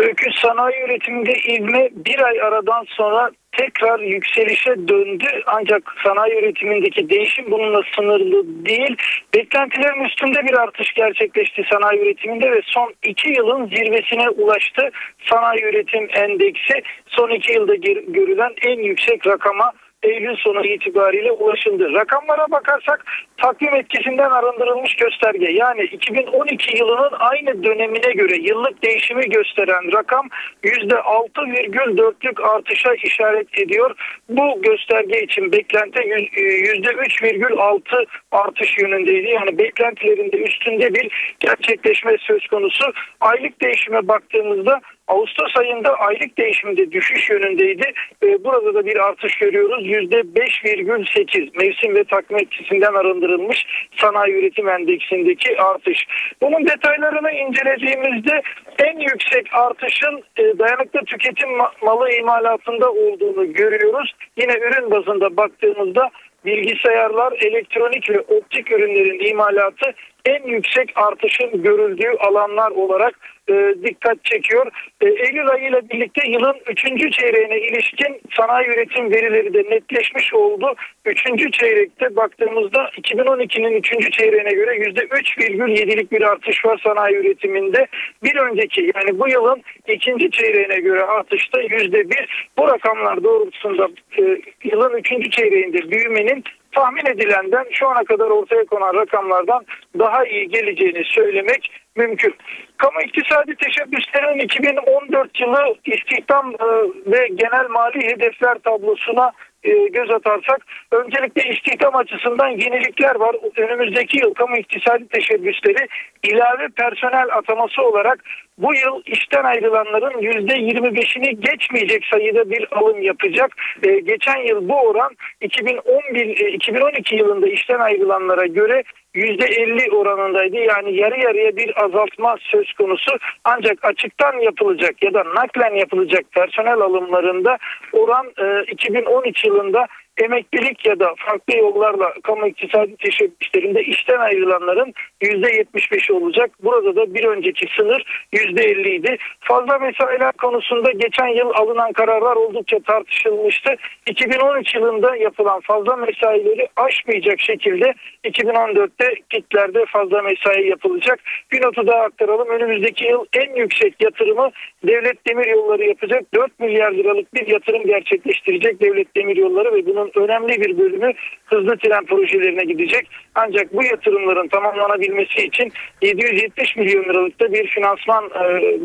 [0.00, 5.26] Öykü sanayi üretiminde ivme bir ay aradan sonra tekrar yükselişe döndü.
[5.46, 8.96] Ancak sanayi üretimindeki değişim bununla sınırlı değil.
[9.34, 14.90] Beklentilerin üstünde bir artış gerçekleşti sanayi üretiminde ve son iki yılın zirvesine ulaştı.
[15.30, 17.74] Sanayi üretim endeksi son iki yılda
[18.08, 21.92] görülen en yüksek rakama Eylül sonu itibariyle ulaşıldı.
[21.92, 23.04] Rakamlara bakarsak
[23.36, 30.28] takvim etkisinden arındırılmış gösterge yani 2012 yılının aynı dönemine göre yıllık değişimi gösteren rakam
[30.64, 33.94] %6,4'lük artışa işaret ediyor.
[34.28, 39.28] Bu gösterge için beklenti %3,6 artış yönündeydi.
[39.28, 42.92] Yani beklentilerinde üstünde bir gerçekleşme söz konusu.
[43.20, 47.92] Aylık değişime baktığımızda Ağustos ayında aylık değişimde düşüş yönündeydi.
[48.22, 49.86] Burada da bir artış görüyoruz.
[49.86, 56.06] %5,8 mevsim ve takvim etkisinden arındırılmış sanayi üretim endeksindeki artış.
[56.42, 58.42] Bunun detaylarını incelediğimizde
[58.78, 60.22] en yüksek artışın
[60.58, 61.48] dayanıklı tüketim
[61.82, 64.12] malı imalatında olduğunu görüyoruz.
[64.36, 66.10] Yine ürün bazında baktığımızda
[66.44, 69.94] bilgisayarlar, elektronik ve optik ürünlerin imalatı
[70.24, 73.14] en yüksek artışın görüldüğü alanlar olarak
[73.50, 74.66] e, dikkat çekiyor.
[75.00, 77.12] E, Eylül ayı ile birlikte yılın 3.
[77.12, 80.74] çeyreğine ilişkin sanayi üretim verileri de netleşmiş oldu.
[81.04, 81.52] 3.
[81.52, 84.12] çeyrekte baktığımızda 2012'nin 3.
[84.12, 87.86] çeyreğine göre %3,7'lik bir artış var sanayi üretiminde.
[88.22, 90.30] Bir önceki yani bu yılın 2.
[90.30, 92.26] çeyreğine göre artışta %1.
[92.58, 94.22] Bu rakamlar doğrultusunda e,
[94.64, 95.32] yılın 3.
[95.32, 99.64] çeyreğinde büyümenin tahmin edilenden şu ana kadar ortaya konan rakamlardan
[99.98, 102.34] daha iyi geleceğini söylemek mümkün.
[102.76, 106.66] Kamu iktisadi teşebbüslerinin 2014 yılı istihdam e,
[107.06, 109.32] ve genel mali hedefler tablosuna
[109.64, 113.36] e, göz atarsak öncelikle istihdam açısından yenilikler var.
[113.56, 115.88] Önümüzdeki yıl kamu iktisadi teşebbüsleri
[116.22, 118.24] ilave personel ataması olarak
[118.58, 123.56] bu yıl işten ayrılanların %25'ini geçmeyecek sayıda bir alım yapacak.
[123.82, 128.82] Ee, geçen yıl bu oran 2011 2012 yılında işten ayrılanlara göre
[129.14, 130.56] %50 oranındaydı.
[130.56, 133.18] Yani yarı yarıya bir azaltma söz konusu.
[133.44, 137.58] Ancak açıktan yapılacak ya da naklen yapılacak personel alımlarında
[137.92, 139.86] oran e, 2013 yılında
[140.20, 146.50] emeklilik ya da farklı yollarla kamu iktisadi teşebbüslerinde işten ayrılanların %75'i olacak.
[146.62, 149.16] Burada da bir önceki sınır %50 idi.
[149.40, 153.76] Fazla mesailer konusunda geçen yıl alınan kararlar oldukça tartışılmıştı.
[154.06, 161.20] 2013 yılında yapılan fazla mesaileri aşmayacak şekilde 2014'te kitlerde fazla mesai yapılacak.
[161.52, 162.48] Bir notu daha aktaralım.
[162.48, 164.50] Önümüzdeki yıl en yüksek yatırımı
[164.86, 166.34] devlet demir yolları yapacak.
[166.34, 171.12] 4 milyar liralık bir yatırım gerçekleştirecek devlet demir yolları ve bunun önemli bir bölümü
[171.46, 173.08] hızlı tren projelerine gidecek.
[173.34, 178.40] Ancak bu yatırımların tamamlanabilmesi için 770 milyon liralıkta bir finansman e,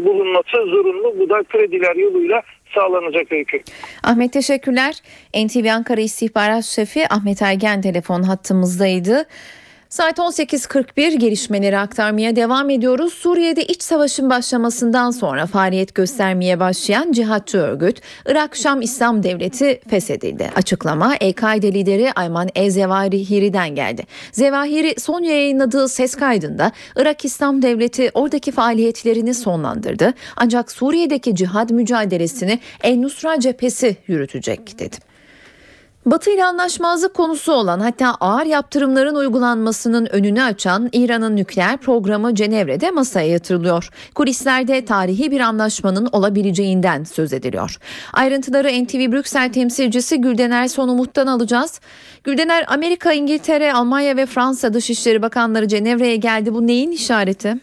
[0.05, 1.19] bulunması zorunlu.
[1.19, 2.41] Bu da krediler yoluyla
[2.75, 3.61] sağlanacak öykü.
[4.03, 4.93] Ahmet teşekkürler.
[5.35, 9.25] NTV Ankara İstihbarat Şefi Ahmet Ergen telefon hattımızdaydı.
[9.95, 13.13] Saat 18.41 gelişmeleri aktarmaya devam ediyoruz.
[13.13, 20.51] Suriye'de iç savaşın başlamasından sonra faaliyet göstermeye başlayan cihatçı örgüt Irak Şam İslam Devleti feshedildi.
[20.55, 24.03] Açıklama El-Kaide lideri Ayman El-Zevahiri'den geldi.
[24.31, 30.13] Zevahiri son yayınladığı ses kaydında Irak İslam Devleti oradaki faaliyetlerini sonlandırdı.
[30.35, 35.14] Ancak Suriye'deki cihad mücadelesini El-Nusra cephesi yürütecek dedi.
[36.05, 42.91] Batı ile anlaşmazlık konusu olan hatta ağır yaptırımların uygulanmasının önünü açan İran'ın nükleer programı Cenevre'de
[42.91, 43.89] masaya yatırılıyor.
[44.15, 47.77] Kulislerde tarihi bir anlaşmanın olabileceğinden söz ediliyor.
[48.13, 51.81] Ayrıntıları NTV Brüksel temsilcisi Güldener Sonumut'tan alacağız.
[52.23, 56.53] Güldener Amerika, İngiltere, Almanya ve Fransa Dışişleri Bakanları Cenevre'ye geldi.
[56.53, 57.55] Bu neyin işareti?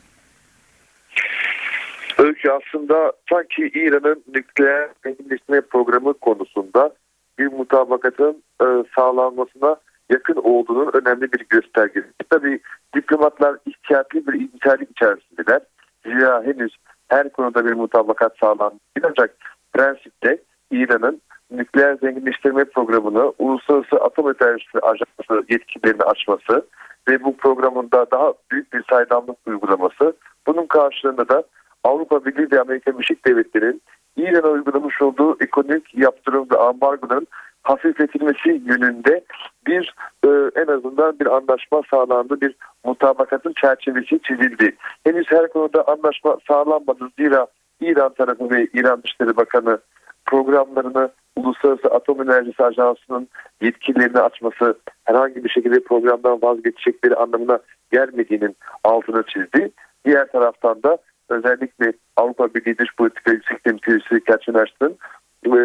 [2.18, 6.92] Öykü aslında sanki İran'ın nükleer zenginleştirme programı konusunda
[7.38, 8.66] bir mutabakatın e,
[8.96, 9.76] sağlanmasına
[10.10, 12.08] yakın olduğunun önemli bir göstergesi.
[12.30, 12.60] Tabii
[12.94, 15.60] diplomatlar ihtiyatlı bir intiharlık içerisindeler.
[16.06, 16.76] Zira henüz
[17.08, 18.78] her konuda bir mutabakat sağlandı.
[19.02, 19.36] Ancak
[19.72, 20.38] prensipte
[20.70, 26.66] İran'ın nükleer zenginleştirme programını Uluslararası Atom Enerjisi Ajansı yetkilerini açması
[27.08, 30.12] ve bu programında daha büyük bir saydamlık uygulaması
[30.46, 31.42] bunun karşılığında da
[31.84, 33.82] Avrupa Birliği ve Amerika Birleşik Devletleri'nin
[34.16, 37.26] İran'a uygulamış olduğu ekonomik yaptırım ve ambargonun
[37.62, 39.24] hafifletilmesi yönünde
[39.66, 39.94] bir
[40.24, 40.28] e,
[40.60, 44.76] en azından bir anlaşma sağlandı, bir mutabakatın çerçevesi çizildi.
[45.04, 47.46] Henüz her konuda anlaşma sağlanmadı zira
[47.80, 49.78] İran tarafı ve İran Dışişleri Bakanı
[50.26, 53.28] programlarını Uluslararası Atom Enerjisi Ajansı'nın
[53.62, 57.58] yetkililerini açması herhangi bir şekilde programdan vazgeçecekleri anlamına
[57.92, 59.70] gelmediğinin altını çizdi.
[60.04, 60.98] Diğer taraftan da
[61.28, 64.96] özellikle Avrupa Birliği Dış Politika Yüksek Temsilcisi Catherine Ashton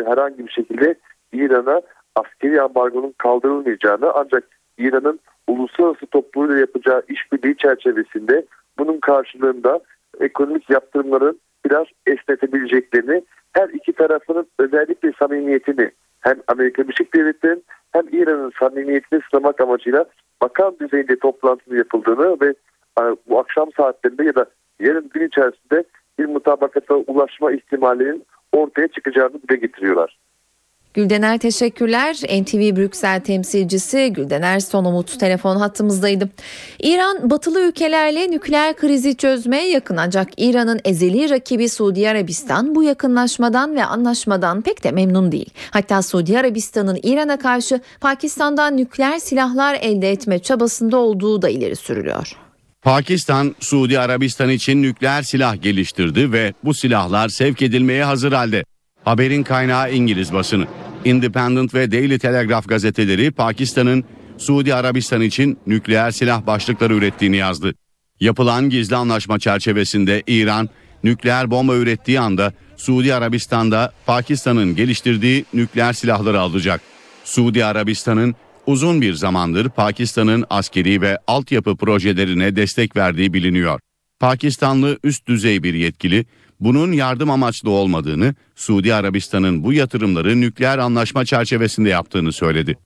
[0.06, 0.96] herhangi bir şekilde
[1.34, 1.82] İran'a
[2.16, 4.44] askeri ambargonun kaldırılmayacağını ancak
[4.78, 8.46] İran'ın uluslararası topluluğuyla yapacağı işbirliği çerçevesinde
[8.80, 9.80] bunun karşılığında
[10.20, 18.52] ekonomik yaptırımların biraz esnetebileceklerini her iki tarafının özellikle samimiyetini hem Amerika Birleşik Devletleri'nin hem İran'ın
[18.60, 20.06] samimiyetini sınamak amacıyla
[20.42, 22.54] bakan düzeyinde toplantı yapıldığını ve
[23.30, 24.46] bu akşam saatlerinde ya da
[24.80, 25.84] yarın gün içerisinde
[26.20, 30.18] bir mutabakata ulaşma ihtimalinin ortaya çıkacağını dile getiriyorlar.
[30.98, 32.16] Güldener teşekkürler.
[32.16, 36.30] NTV Brüksel temsilcisi Güldener Sonumut telefon hattımızdaydı.
[36.80, 43.76] İran batılı ülkelerle nükleer krizi çözmeye yakın ancak İran'ın ezeli rakibi Suudi Arabistan bu yakınlaşmadan
[43.76, 45.50] ve anlaşmadan pek de memnun değil.
[45.72, 52.47] Hatta Suudi Arabistan'ın İran'a karşı Pakistan'dan nükleer silahlar elde etme çabasında olduğu da ileri sürülüyor.
[52.88, 58.64] Pakistan, Suudi Arabistan için nükleer silah geliştirdi ve bu silahlar sevk edilmeye hazır halde.
[59.04, 60.68] Haberin kaynağı İngiliz basını.
[61.06, 64.04] Independent ve Daily Telegraph gazeteleri Pakistan'ın
[64.38, 67.74] Suudi Arabistan için nükleer silah başlıkları ürettiğini yazdı.
[68.20, 70.70] Yapılan gizli anlaşma çerçevesinde İran
[71.04, 76.82] nükleer bomba ürettiği anda Suudi Arabistan'da Pakistan'ın geliştirdiği nükleer silahları alacak.
[77.24, 78.36] Suudi Arabistan'ın
[78.68, 83.80] uzun bir zamandır Pakistan'ın askeri ve altyapı projelerine destek verdiği biliniyor.
[84.20, 86.26] Pakistanlı üst düzey bir yetkili
[86.60, 92.78] bunun yardım amaçlı olmadığını, Suudi Arabistan'ın bu yatırımları nükleer anlaşma çerçevesinde yaptığını söyledi.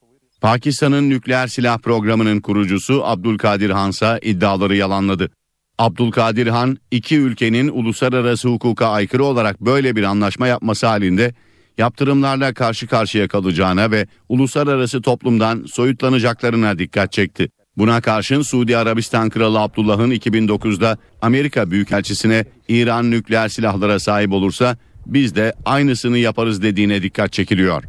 [0.41, 5.31] Pakistan'ın nükleer silah programının kurucusu Abdülkadir Hansa iddiaları yalanladı.
[5.77, 11.33] Abdülkadir Han, iki ülkenin uluslararası hukuka aykırı olarak böyle bir anlaşma yapması halinde
[11.77, 17.49] yaptırımlarla karşı karşıya kalacağına ve uluslararası toplumdan soyutlanacaklarına dikkat çekti.
[17.77, 25.35] Buna karşın Suudi Arabistan Kralı Abdullah'ın 2009'da Amerika Büyükelçisi'ne İran nükleer silahlara sahip olursa biz
[25.35, 27.83] de aynısını yaparız dediğine dikkat çekiliyor.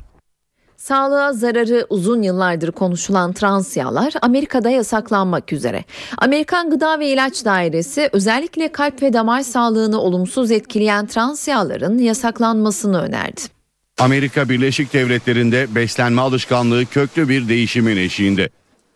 [0.77, 5.85] Sağlığa zararı uzun yıllardır konuşulan trans yağlar Amerika'da yasaklanmak üzere.
[6.19, 13.01] Amerikan Gıda ve İlaç Dairesi özellikle kalp ve damar sağlığını olumsuz etkileyen trans yağların yasaklanmasını
[13.01, 13.62] önerdi.
[14.03, 18.49] Amerika Birleşik Devletleri'nde beslenme alışkanlığı köklü bir değişimin eşiğinde.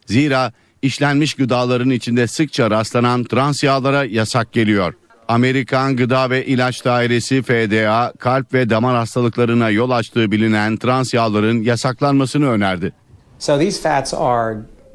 [0.06, 4.94] Zira işlenmiş gıdaların içinde sıkça rastlanan trans yağlara yasak geliyor.
[5.28, 11.62] Amerikan Gıda ve İlaç Dairesi FDA kalp ve damar hastalıklarına yol açtığı bilinen trans yağların
[11.62, 12.92] yasaklanmasını önerdi.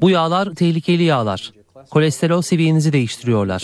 [0.00, 1.52] Bu yağlar tehlikeli yağlar.
[1.90, 3.62] Kolesterol seviyenizi değiştiriyorlar.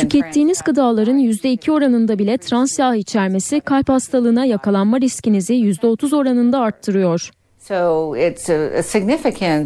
[0.00, 7.30] Tükettiğiniz gıdaların %2 oranında bile trans yağ içermesi kalp hastalığına yakalanma riskinizi %30 oranında arttırıyor.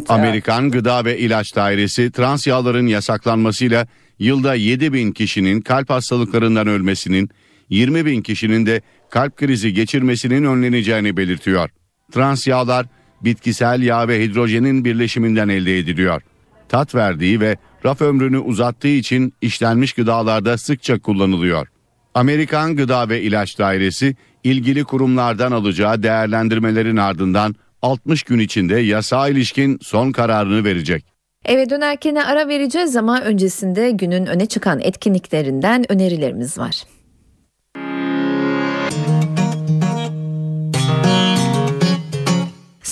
[0.09, 3.87] Amerikan Gıda ve İlaç Dairesi trans yağların yasaklanmasıyla
[4.19, 7.29] yılda 7 bin kişinin kalp hastalıklarından ölmesinin,
[7.69, 11.69] 20 bin kişinin de kalp krizi geçirmesinin önleneceğini belirtiyor.
[12.11, 12.85] Trans yağlar
[13.23, 16.21] bitkisel yağ ve hidrojenin birleşiminden elde ediliyor.
[16.69, 21.67] Tat verdiği ve raf ömrünü uzattığı için işlenmiş gıdalarda sıkça kullanılıyor.
[22.13, 29.79] Amerikan Gıda ve İlaç Dairesi ilgili kurumlardan alacağı değerlendirmelerin ardından 60 gün içinde yasa ilişkin
[29.81, 31.05] son kararını verecek.
[31.45, 36.83] Eve dönerken ara vereceğiz ama öncesinde günün öne çıkan etkinliklerinden önerilerimiz var.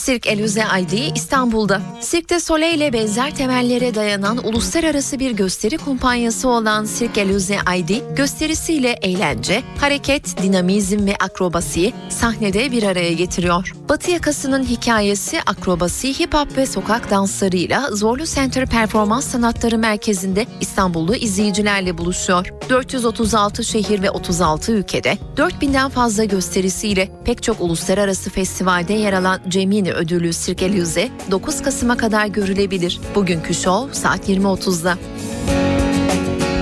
[0.09, 1.81] Cirque Elüze ID İstanbul'da.
[2.01, 8.15] Cirque du Soleil ile benzer temellere dayanan uluslararası bir gösteri kumpanyası olan Cirque Elüze ID
[8.15, 13.73] gösterisiyle eğlence, hareket, dinamizm ve akrobasiyi sahnede bir araya getiriyor.
[13.89, 21.15] Batı yakasının hikayesi akrobasi, hip hop ve sokak danslarıyla Zorlu Center Performans Sanatları Merkezi'nde İstanbullu
[21.15, 22.53] izleyicilerle buluşuyor.
[22.69, 29.98] 436 şehir ve 36 ülkede 4000'den fazla gösterisiyle pek çok uluslararası festivalde yer alan Cemini
[29.99, 32.99] ödüllü Cirque Elüze 9 Kasım'a kadar görülebilir.
[33.15, 34.97] Bugünkü şov saat 20.30'da.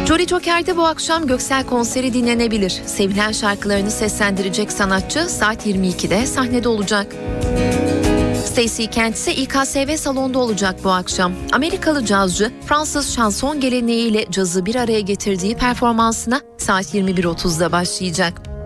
[0.07, 2.69] Jolly Joker'de bu akşam Göksel konseri dinlenebilir.
[2.85, 7.15] Sevilen şarkılarını seslendirecek sanatçı saat 22'de sahnede olacak.
[8.45, 11.33] Stacey Kent ise İKSV salonda olacak bu akşam.
[11.51, 18.56] Amerikalı cazcı Fransız şanson geleneğiyle cazı bir araya getirdiği performansına saat 21.30'da başlayacak.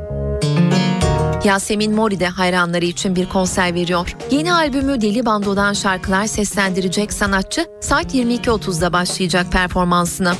[1.43, 4.15] Yasemin Mori de hayranları için bir konser veriyor.
[4.31, 10.35] Yeni albümü Deli Bando'dan şarkılar seslendirecek sanatçı saat 22.30'da başlayacak performansına.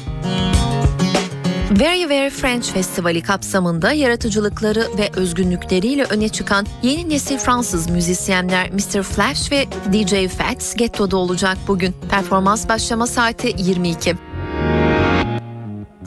[1.80, 9.04] Very Very French Festivali kapsamında yaratıcılıkları ve özgünlükleriyle öne çıkan yeni nesil Fransız müzisyenler Mr.
[9.04, 11.96] Flash ve DJ Fats Ghetto'da olacak bugün.
[12.10, 14.16] Performans başlama saati 22.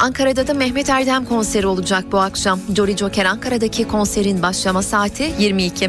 [0.01, 2.61] Ankara'da da Mehmet Erdem konseri olacak bu akşam.
[2.76, 5.88] Jolly Joker Ankara'daki konserin başlama saati 22.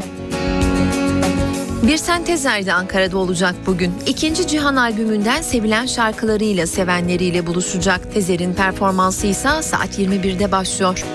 [1.87, 3.93] Bir sentezler de Ankara'da olacak bugün.
[4.05, 8.13] İkinci Cihan albümünden sevilen şarkılarıyla sevenleriyle buluşacak.
[8.13, 11.05] Tezer'in performansı ise saat 21'de başlıyor.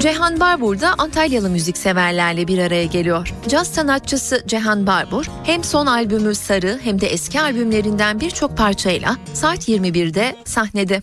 [0.00, 3.32] Cehan Barbur da Antalyalı müzikseverlerle bir araya geliyor.
[3.48, 9.68] Caz sanatçısı Cehan Barbur hem son albümü Sarı hem de eski albümlerinden birçok parçayla saat
[9.68, 11.02] 21'de sahnede.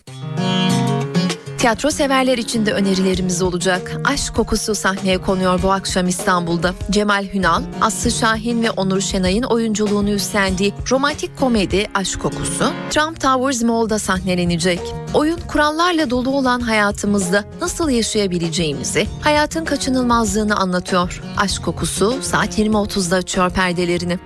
[1.64, 3.92] Tiyatro severler için de önerilerimiz olacak.
[4.04, 6.74] Aşk kokusu sahneye konuyor bu akşam İstanbul'da.
[6.90, 13.62] Cemal Hünal, Aslı Şahin ve Onur Şenay'ın oyunculuğunu üstlendiği romantik komedi Aşk Kokusu, Trump Towers
[13.62, 14.80] Mall'da sahnelenecek.
[15.14, 21.22] Oyun kurallarla dolu olan hayatımızda nasıl yaşayabileceğimizi, hayatın kaçınılmazlığını anlatıyor.
[21.36, 24.18] Aşk Kokusu saat 20.30'da açıyor perdelerini.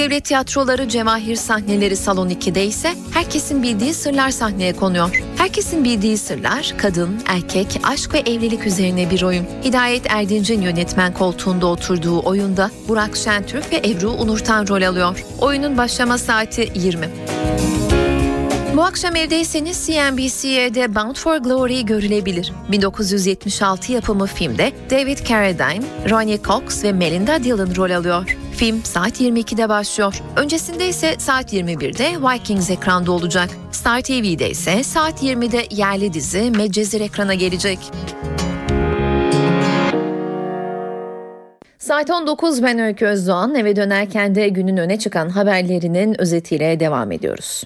[0.00, 5.22] Devlet tiyatroları cemahir sahneleri Salon 2'de ise herkesin bildiği sırlar sahneye konuyor.
[5.36, 9.46] Herkesin bildiği sırlar kadın, erkek, aşk ve evlilik üzerine bir oyun.
[9.64, 15.24] Hidayet Erdinç'in yönetmen koltuğunda oturduğu oyunda Burak Şentürk ve Ebru Unurtan rol alıyor.
[15.40, 17.08] Oyunun başlama saati 20.
[18.76, 22.52] Bu akşam evdeyseniz CNBC'de Bound for Glory görülebilir.
[22.72, 28.39] 1976 yapımı filmde David Carradine, Ronnie Cox ve Melinda Dillon rol alıyor.
[28.60, 30.22] Film saat 22'de başlıyor.
[30.36, 33.50] Öncesinde ise saat 21'de Vikings ekranda olacak.
[33.72, 37.78] Star TV'de ise saat 20'de yerli dizi Medcezir ekrana gelecek.
[41.78, 43.54] Saat 19 ben Öykü Özdoğan.
[43.54, 47.64] Eve dönerken de günün öne çıkan haberlerinin özetiyle devam ediyoruz.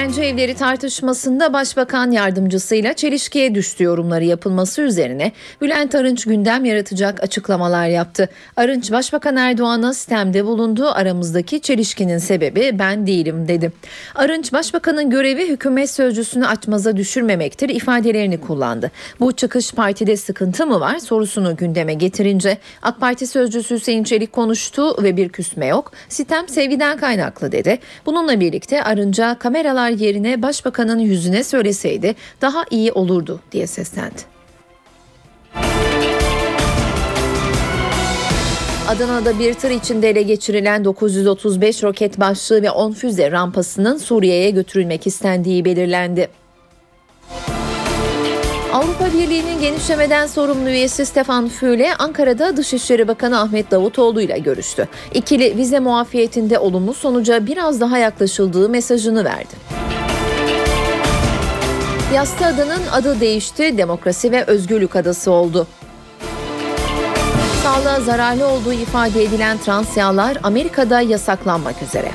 [0.00, 7.86] Öğrenci evleri tartışmasında Başbakan yardımcısıyla çelişkiye düştü yorumları yapılması üzerine Bülent Arınç gündem yaratacak açıklamalar
[7.88, 8.28] yaptı.
[8.56, 13.72] Arınç Başbakan Erdoğan'a sistemde bulunduğu aramızdaki çelişkinin sebebi ben değilim dedi.
[14.14, 18.90] Arınç Başbakanın görevi hükümet sözcüsünü açmaza düşürmemektir ifadelerini kullandı.
[19.20, 25.02] Bu çıkış partide sıkıntı mı var sorusunu gündeme getirince AK Parti sözcüsü Hüseyin Çelik konuştu
[25.02, 25.92] ve bir küsme yok.
[26.08, 27.78] Sistem sevgiden kaynaklı dedi.
[28.06, 34.20] Bununla birlikte Arınç'a kamera kameralar yerine başbakanın yüzüne söyleseydi daha iyi olurdu diye seslendi.
[38.88, 45.06] Adana'da bir tır içinde ele geçirilen 935 roket başlığı ve 10 füze rampasının Suriye'ye götürülmek
[45.06, 46.28] istendiği belirlendi.
[48.72, 54.88] Avrupa Birliği'nin genişlemeden sorumlu üyesi Stefan Füle Ankara'da Dışişleri Bakanı Ahmet Davutoğlu ile görüştü.
[55.14, 59.54] İkili vize muafiyetinde olumlu sonuca biraz daha yaklaşıldığı mesajını verdi.
[62.14, 65.66] Yassı adanın adı değişti, demokrasi ve özgürlük adası oldu.
[67.62, 72.10] Sağlığa zararlı olduğu ifade edilen trans yağlar Amerika'da yasaklanmak üzere.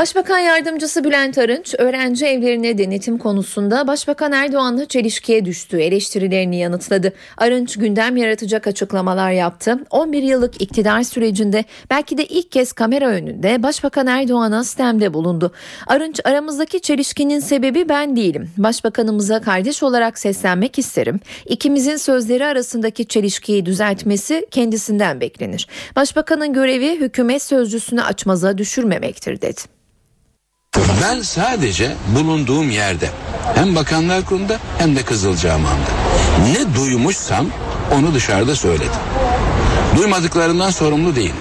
[0.00, 7.12] Başbakan Yardımcısı Bülent Arınç, öğrenci evlerine denetim konusunda Başbakan Erdoğan'la çelişkiye düştüğü eleştirilerini yanıtladı.
[7.36, 9.78] Arınç gündem yaratacak açıklamalar yaptı.
[9.90, 15.52] 11 yıllık iktidar sürecinde belki de ilk kez kamera önünde Başbakan Erdoğan'a stemde bulundu.
[15.86, 18.50] Arınç aramızdaki çelişkinin sebebi ben değilim.
[18.58, 21.20] Başbakanımıza kardeş olarak seslenmek isterim.
[21.46, 25.68] İkimizin sözleri arasındaki çelişkiyi düzeltmesi kendisinden beklenir.
[25.96, 29.80] Başbakanın görevi hükümet sözcüsünü açmaza düşürmemektir dedi.
[31.02, 33.10] Ben sadece bulunduğum yerde
[33.54, 35.90] hem Bakanlar Kurulu'nda hem de Kızılcahamam'da
[36.46, 37.46] ne duymuşsam
[37.94, 39.00] onu dışarıda söyledim.
[39.96, 41.36] Duymadıklarından sorumlu değilim.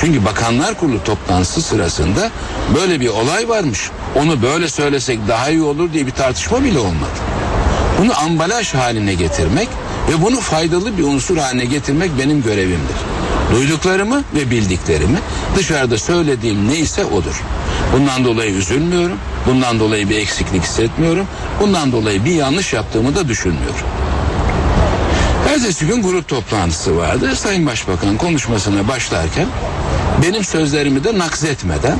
[0.00, 2.30] Çünkü Bakanlar Kurulu toplantısı sırasında
[2.74, 3.90] böyle bir olay varmış.
[4.16, 7.18] Onu böyle söylesek daha iyi olur diye bir tartışma bile olmadı.
[8.00, 9.68] Bunu ambalaj haline getirmek
[10.10, 12.96] ve bunu faydalı bir unsur haline getirmek benim görevimdir.
[13.54, 15.18] Duyduklarımı ve bildiklerimi
[15.56, 17.42] dışarıda söylediğim neyse odur.
[17.92, 19.18] Bundan dolayı üzülmüyorum.
[19.46, 21.26] Bundan dolayı bir eksiklik hissetmiyorum.
[21.60, 23.86] Bundan dolayı bir yanlış yaptığımı da düşünmüyorum.
[25.48, 27.36] Ertesi gün grup toplantısı vardı.
[27.36, 29.46] Sayın Başbakan konuşmasına başlarken
[30.22, 31.98] benim sözlerimi de nakzetmeden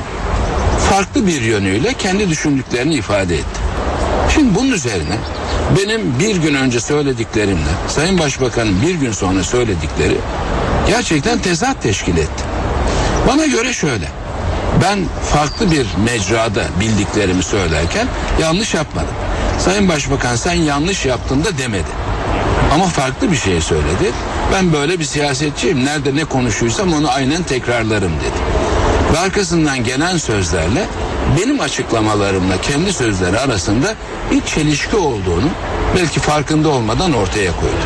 [0.89, 3.59] farklı bir yönüyle kendi düşündüklerini ifade etti.
[4.33, 5.17] Şimdi bunun üzerine
[5.77, 10.17] benim bir gün önce söylediklerimle Sayın Başbakan'ın bir gün sonra söyledikleri
[10.87, 12.43] gerçekten tezat teşkil etti.
[13.27, 14.07] Bana göre şöyle.
[14.81, 14.99] Ben
[15.33, 18.07] farklı bir mecrada bildiklerimi söylerken
[18.41, 19.15] yanlış yapmadım.
[19.59, 21.89] Sayın Başbakan sen yanlış yaptın da demedi.
[22.73, 24.11] Ama farklı bir şey söyledi.
[24.53, 25.85] Ben böyle bir siyasetçiyim.
[25.85, 28.39] Nerede ne konuşuyorsam onu aynen tekrarlarım dedi.
[29.13, 30.85] Ve arkasından gelen sözlerle
[31.41, 33.95] benim açıklamalarımla kendi sözleri arasında
[34.31, 35.49] bir çelişki olduğunu
[35.95, 37.85] belki farkında olmadan ortaya koydu.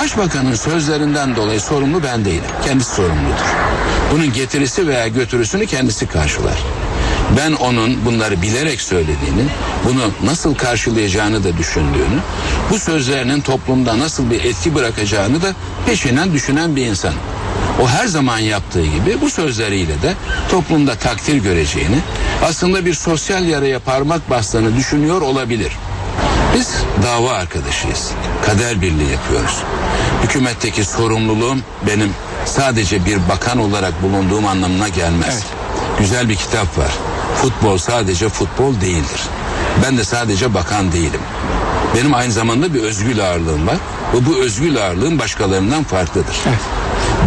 [0.00, 2.50] Başbakanın sözlerinden dolayı sorumlu ben değilim.
[2.64, 3.52] Kendisi sorumludur.
[4.12, 6.58] Bunun getirisi veya götürüsünü kendisi karşılar.
[7.36, 9.44] Ben onun bunları bilerek söylediğini,
[9.84, 12.18] bunu nasıl karşılayacağını da düşündüğünü,
[12.70, 15.54] bu sözlerinin toplumda nasıl bir etki bırakacağını da
[15.86, 17.14] peşinden düşünen bir insan.
[17.80, 20.14] O her zaman yaptığı gibi bu sözleriyle de
[20.50, 21.98] toplumda takdir göreceğini,
[22.44, 25.72] aslında bir sosyal yaraya parmak bastığını düşünüyor olabilir.
[26.54, 28.10] Biz dava arkadaşıyız.
[28.46, 29.62] Kader birliği yapıyoruz.
[30.22, 32.10] Hükümetteki sorumluluğum benim
[32.44, 35.42] sadece bir bakan olarak bulunduğum anlamına gelmez.
[35.98, 36.90] Güzel bir kitap var.
[37.36, 39.20] Futbol sadece futbol değildir.
[39.84, 41.20] Ben de sadece bakan değilim.
[41.96, 43.76] Benim aynı zamanda bir özgül ağırlığım var.
[44.14, 46.36] Ve bu özgül ağırlığım başkalarından farklıdır.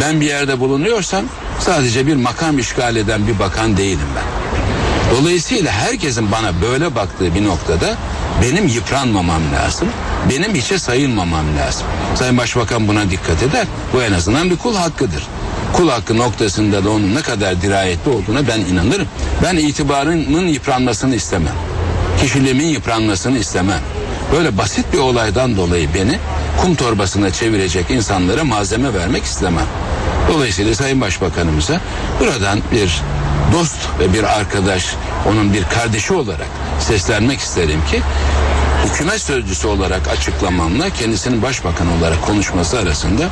[0.01, 1.25] Ben bir yerde bulunuyorsam
[1.59, 4.23] sadece bir makam işgal eden bir bakan değilim ben.
[5.17, 7.95] Dolayısıyla herkesin bana böyle baktığı bir noktada
[8.41, 9.87] benim yıpranmamam lazım.
[10.29, 11.87] Benim hiçe sayılmamam lazım.
[12.15, 13.67] Sayın Başbakan buna dikkat eder.
[13.93, 15.23] Bu en azından bir kul hakkıdır.
[15.73, 19.07] Kul hakkı noktasında da onun ne kadar dirayetli olduğuna ben inanırım.
[19.43, 21.55] Ben itibarımın yıpranmasını istemem.
[22.21, 23.79] Kişiliğimin yıpranmasını istemem.
[24.33, 26.19] Böyle basit bir olaydan dolayı beni
[26.61, 29.65] kum torbasına çevirecek insanlara malzeme vermek istemem.
[30.33, 31.81] Dolayısıyla Sayın Başbakanımıza
[32.19, 33.01] buradan bir
[33.53, 34.95] dost ve bir arkadaş,
[35.29, 36.47] onun bir kardeşi olarak
[36.79, 38.01] seslenmek isterim ki
[38.85, 43.29] hükümet sözcüsü olarak açıklamamla kendisinin başbakan olarak konuşması arasında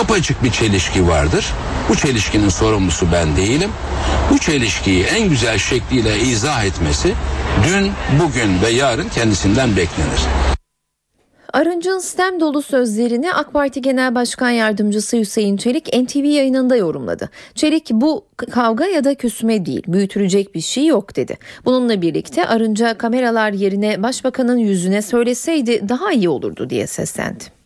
[0.00, 1.46] apaçık bir çelişki vardır.
[1.88, 3.70] Bu çelişkinin sorumlusu ben değilim.
[4.30, 7.14] Bu çelişkiyi en güzel şekliyle izah etmesi
[7.64, 10.57] dün, bugün ve yarın kendisinden beklenir.
[11.52, 17.30] Arınç'ın stem dolu sözlerini AK Parti Genel Başkan Yardımcısı Hüseyin Çelik NTV yayınında yorumladı.
[17.54, 21.38] Çelik bu kavga ya da küsme değil, büyütülecek bir şey yok dedi.
[21.64, 27.57] Bununla birlikte Arınç'a kameralar yerine başbakanın yüzüne söyleseydi daha iyi olurdu diye seslendi.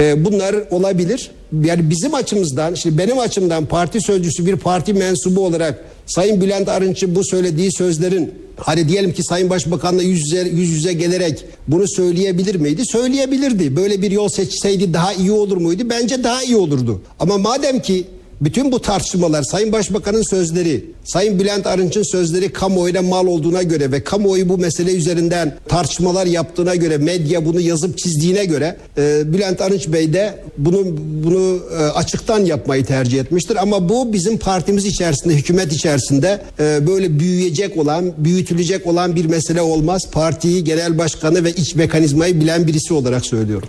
[0.00, 1.30] Ee, bunlar olabilir.
[1.64, 7.14] Yani bizim açımızdan, şimdi benim açımdan parti sözcüsü bir parti mensubu olarak Sayın Bülent Arınç'ın
[7.14, 12.54] bu söylediği sözlerin hani diyelim ki Sayın Başbakan'la yüz yüze, yüz yüze gelerek bunu söyleyebilir
[12.54, 12.82] miydi?
[12.86, 13.76] Söyleyebilirdi.
[13.76, 15.82] Böyle bir yol seçseydi daha iyi olur muydu?
[15.90, 17.02] Bence daha iyi olurdu.
[17.20, 18.04] Ama madem ki
[18.40, 24.04] bütün bu tartışmalar Sayın Başbakan'ın sözleri, Sayın Bülent Arınç'ın sözleri kamuoyuna mal olduğuna göre ve
[24.04, 29.88] kamuoyu bu mesele üzerinden tartışmalar yaptığına göre, medya bunu yazıp çizdiğine göre e, Bülent Arınç
[29.88, 30.84] Bey de bunu
[31.24, 33.56] bunu e, açıktan yapmayı tercih etmiştir.
[33.62, 39.60] Ama bu bizim partimiz içerisinde, hükümet içerisinde e, böyle büyüyecek olan, büyütülecek olan bir mesele
[39.60, 40.02] olmaz.
[40.12, 43.68] Partiyi, genel başkanı ve iç mekanizmayı bilen birisi olarak söylüyorum.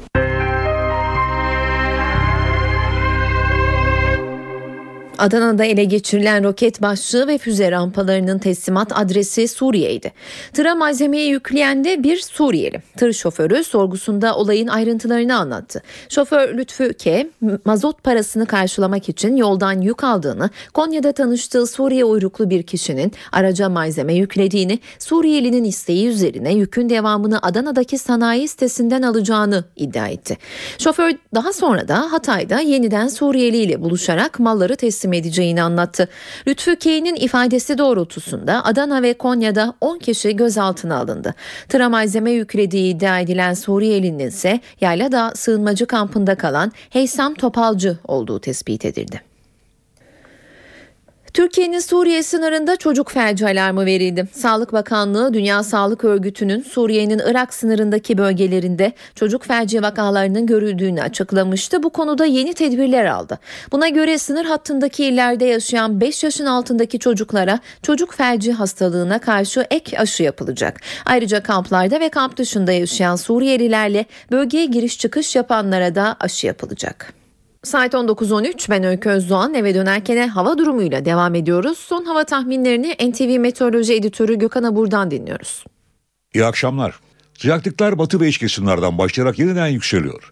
[5.21, 10.11] Adana'da ele geçirilen roket başlığı ve füze rampalarının teslimat adresi Suriye'ydi.
[10.53, 12.81] Tıra malzemeyi yükleyen de bir Suriyeli.
[12.97, 15.81] Tır şoförü sorgusunda olayın ayrıntılarını anlattı.
[16.09, 17.27] Şoför Lütfü K.
[17.65, 24.13] mazot parasını karşılamak için yoldan yük aldığını, Konya'da tanıştığı Suriye uyruklu bir kişinin araca malzeme
[24.13, 30.37] yüklediğini, Suriyelinin isteği üzerine yükün devamını Adana'daki sanayi sitesinden alacağını iddia etti.
[30.77, 36.07] Şoför daha sonra da Hatay'da yeniden Suriyeli ile buluşarak malları teslim edeceğini anlattı.
[36.47, 41.35] Lütfü K'nin ifadesi doğrultusunda Adana ve Konya'da 10 kişi gözaltına alındı.
[41.69, 48.85] Tıra malzeme yüklediği iddia edilen Suriyelinin ise Yayladağ sığınmacı kampında kalan Heysam Topalcı olduğu tespit
[48.85, 49.30] edildi.
[51.33, 54.27] Türkiye'nin Suriye sınırında çocuk felci alarmı verildi.
[54.33, 61.83] Sağlık Bakanlığı Dünya Sağlık Örgütü'nün Suriye'nin Irak sınırındaki bölgelerinde çocuk felci vakalarının görüldüğünü açıklamıştı.
[61.83, 63.39] Bu konuda yeni tedbirler aldı.
[63.71, 69.99] Buna göre sınır hattındaki illerde yaşayan 5 yaşın altındaki çocuklara çocuk felci hastalığına karşı ek
[69.99, 70.81] aşı yapılacak.
[71.05, 77.20] Ayrıca kamplarda ve kamp dışında yaşayan Suriyelilerle bölgeye giriş çıkış yapanlara da aşı yapılacak.
[77.63, 81.77] Saat 19.13 ben Öykü Özdoğan eve dönerken hava durumuyla devam ediyoruz.
[81.77, 85.65] Son hava tahminlerini NTV Meteoroloji Editörü Gökhan Abur'dan dinliyoruz.
[86.33, 86.95] İyi akşamlar.
[87.37, 90.31] Sıcaklıklar batı ve iç kesimlerden başlayarak yeniden yükseliyor.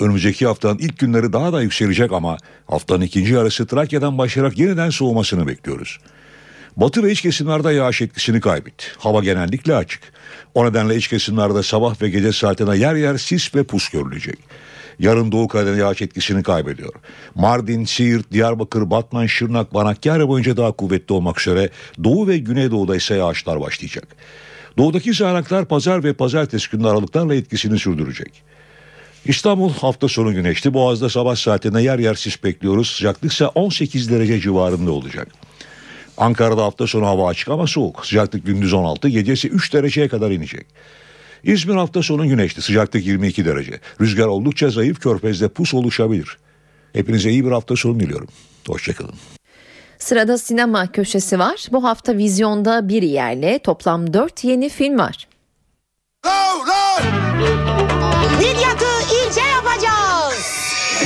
[0.00, 5.46] Önümüzdeki haftanın ilk günleri daha da yükselecek ama haftanın ikinci yarısı Trakya'dan başlayarak yeniden soğumasını
[5.46, 5.98] bekliyoruz.
[6.76, 8.86] Batı ve iç kesimlerde yağış etkisini kaybetti.
[8.98, 10.02] Hava genellikle açık.
[10.54, 14.38] O nedenle iç kesimlerde sabah ve gece saatine yer yer sis ve pus görülecek.
[15.00, 16.92] Yarın Doğu Karadeniz yağış etkisini kaybediyor.
[17.34, 21.70] Mardin, Siirt, Diyarbakır, Batman, Şırnak, Banakkale boyunca daha kuvvetli olmak üzere
[22.04, 24.08] Doğu ve Güneydoğu'da ise yağışlar başlayacak.
[24.78, 28.42] Doğudaki sağanaklar pazar ve pazartesi günü aralıklarla etkisini sürdürecek.
[29.24, 30.74] İstanbul hafta sonu güneşli.
[30.74, 32.90] Boğaz'da sabah saatinde yer yer sis bekliyoruz.
[32.90, 35.28] Sıcaklık ise 18 derece civarında olacak.
[36.16, 38.06] Ankara'da hafta sonu hava açık ama soğuk.
[38.06, 40.66] Sıcaklık gündüz 16, gecesi 3 dereceye kadar inecek.
[41.44, 42.62] İzmir hafta sonu güneşli.
[42.62, 43.80] Sıcaklık 22 derece.
[44.00, 45.00] Rüzgar oldukça zayıf.
[45.00, 46.38] Körfez'de pus oluşabilir.
[46.92, 48.28] Hepinize iyi bir hafta sonu diliyorum.
[48.66, 49.14] Hoşçakalın.
[49.98, 51.66] Sırada sinema köşesi var.
[51.72, 55.28] Bu hafta vizyonda bir yerle toplam 4 yeni film var.
[58.38, 58.86] Midyat'ı
[59.26, 60.46] ilçe yapacağız.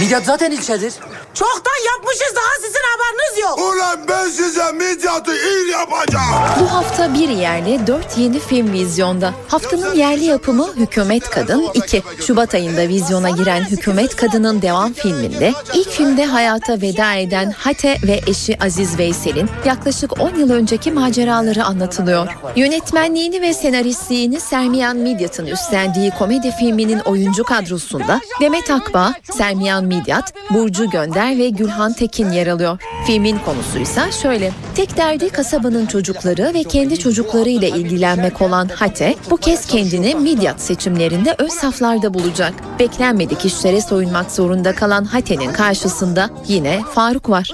[0.01, 0.93] Midyat zaten ilçedir.
[1.35, 3.59] Çoktan yapmışız daha sizin haberiniz yok.
[3.59, 6.25] Ulan ben size Midyat'ı il yapacağım.
[6.61, 9.33] Bu hafta bir yerle 4 yeni film vizyonda.
[9.49, 12.03] Haftanın yerli yapımı Hükümet Kadın 2.
[12.27, 18.21] Şubat ayında vizyona giren Hükümet Kadın'ın devam filminde ilk filmde hayata veda eden Hate ve
[18.27, 22.29] eşi Aziz Veysel'in yaklaşık 10 yıl önceki maceraları anlatılıyor.
[22.57, 30.91] Yönetmenliğini ve senaristliğini Sermiyan Midyat'ın üstlendiği komedi filminin oyuncu kadrosunda Demet Akbağ, Sermiyan Midyat, Burcu
[30.91, 32.79] Gönder ve Gülhan Tekin yer alıyor.
[33.07, 34.53] Filmin konusu ise şöyle.
[34.75, 41.35] Tek derdi kasabanın çocukları ve kendi çocuklarıyla ilgilenmek olan Hate bu kez kendini Midyat seçimlerinde
[41.39, 42.55] ön saflarda bulacak.
[42.79, 47.51] Beklenmedik işlere soyunmak zorunda kalan Hate'nin karşısında yine Faruk var.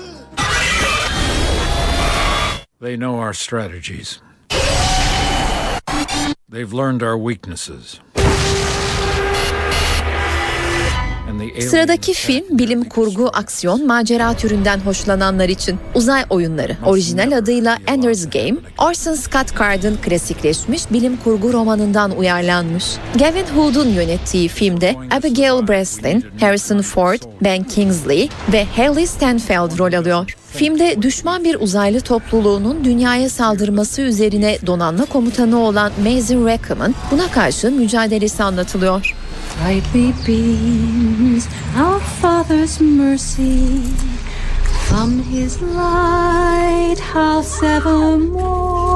[2.80, 4.20] They know our strategies.
[6.50, 8.00] They've learned our weaknesses.
[11.60, 16.76] Sıradaki film bilim kurgu, aksiyon, macera türünden hoşlananlar için Uzay Oyunları.
[16.86, 22.84] Orijinal adıyla Ender's Game, Orson Scott Card'ın klasikleşmiş bilim kurgu romanından uyarlanmış.
[23.18, 30.36] Gavin Hood'un yönettiği filmde Abigail Breslin, Harrison Ford, Ben Kingsley ve Haley Stanfield rol alıyor.
[30.52, 37.70] Filmde düşman bir uzaylı topluluğunun dünyaya saldırması üzerine donanma komutanı olan Maisie Rackham'ın buna karşı
[37.70, 39.14] mücadelesi anlatılıyor.
[39.58, 43.82] Brightly beams our Father's mercy
[44.88, 48.90] from His lighthouse evermore.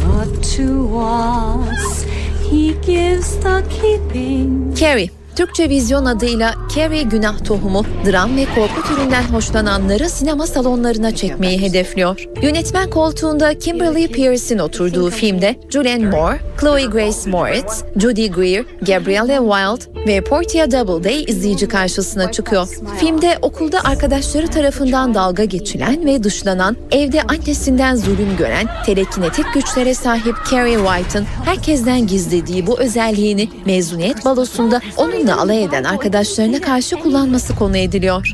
[0.00, 2.04] But to us
[2.50, 4.74] He gives the keeping.
[4.74, 11.60] Carrie Türkçe vizyon adıyla Carrie Günah Tohumu, dram ve korku türünden hoşlananları sinema salonlarına çekmeyi
[11.60, 12.24] hedefliyor.
[12.42, 20.06] Yönetmen koltuğunda Kimberly Peirce'in oturduğu filmde Julianne Moore, Chloe Grace Moritz, Judy Greer, Gabrielle Wilde
[20.06, 22.68] ve Portia Doubleday izleyici karşısına çıkıyor.
[23.00, 30.36] Filmde okulda arkadaşları tarafından dalga geçilen ve dışlanan, evde annesinden zulüm gören, telekinetik güçlere sahip
[30.52, 37.76] Carrie White'ın herkesten gizlediği bu özelliğini mezuniyet balosunda onunla alay eden arkadaşlarına karşı kullanması konu
[37.76, 38.32] ediliyor.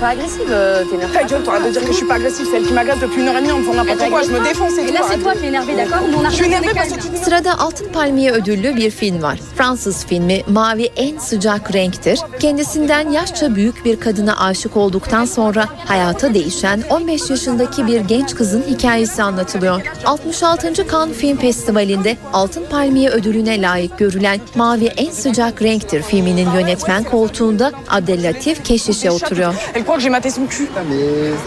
[0.00, 2.56] Pas agressive, euh, t'énerve Ta gueule, t'auras de dire que je suis pas agressive, c'est
[2.58, 4.40] elle qui m'agace depuis une heure et demie en me faisant n'importe quoi, je me
[4.44, 4.92] défonce et Et tout.
[4.94, 7.00] là, c'est toi qui es énervé, d'accord Nous, on a Je suis énervée parce que
[7.00, 9.38] tu dis Sırada Altın Palmiye ödüllü bir film var.
[9.56, 12.18] Fransız filmi Mavi en sıcak renktir.
[12.40, 18.62] Kendisinden yaşça büyük bir kadına aşık olduktan sonra hayata değişen 15 yaşındaki bir genç kızın
[18.62, 19.80] hikayesi anlatılıyor.
[20.04, 20.72] 66.
[20.90, 27.72] Cannes Film Festivali'nde Altın Palmiye ödülüne layık görülen Mavi en sıcak renktir filminin yönetmen koltuğunda
[27.88, 29.54] Abdellatif Keşişe oturuyor.
[29.88, 30.68] Croit que j'ai maté son cul.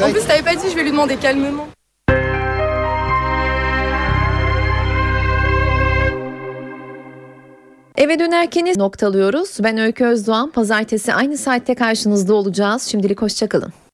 [0.02, 1.68] En plus, t'avais pas dit, je vais lui demander calmement.
[7.96, 9.58] Eve dönerken noktalıyoruz.
[9.64, 10.52] Ben Öykü Özdoğan.
[10.52, 12.84] Pazartesi aynı saatte karşınızda olacağız.
[12.84, 13.74] Şimdilik hoşçakalın.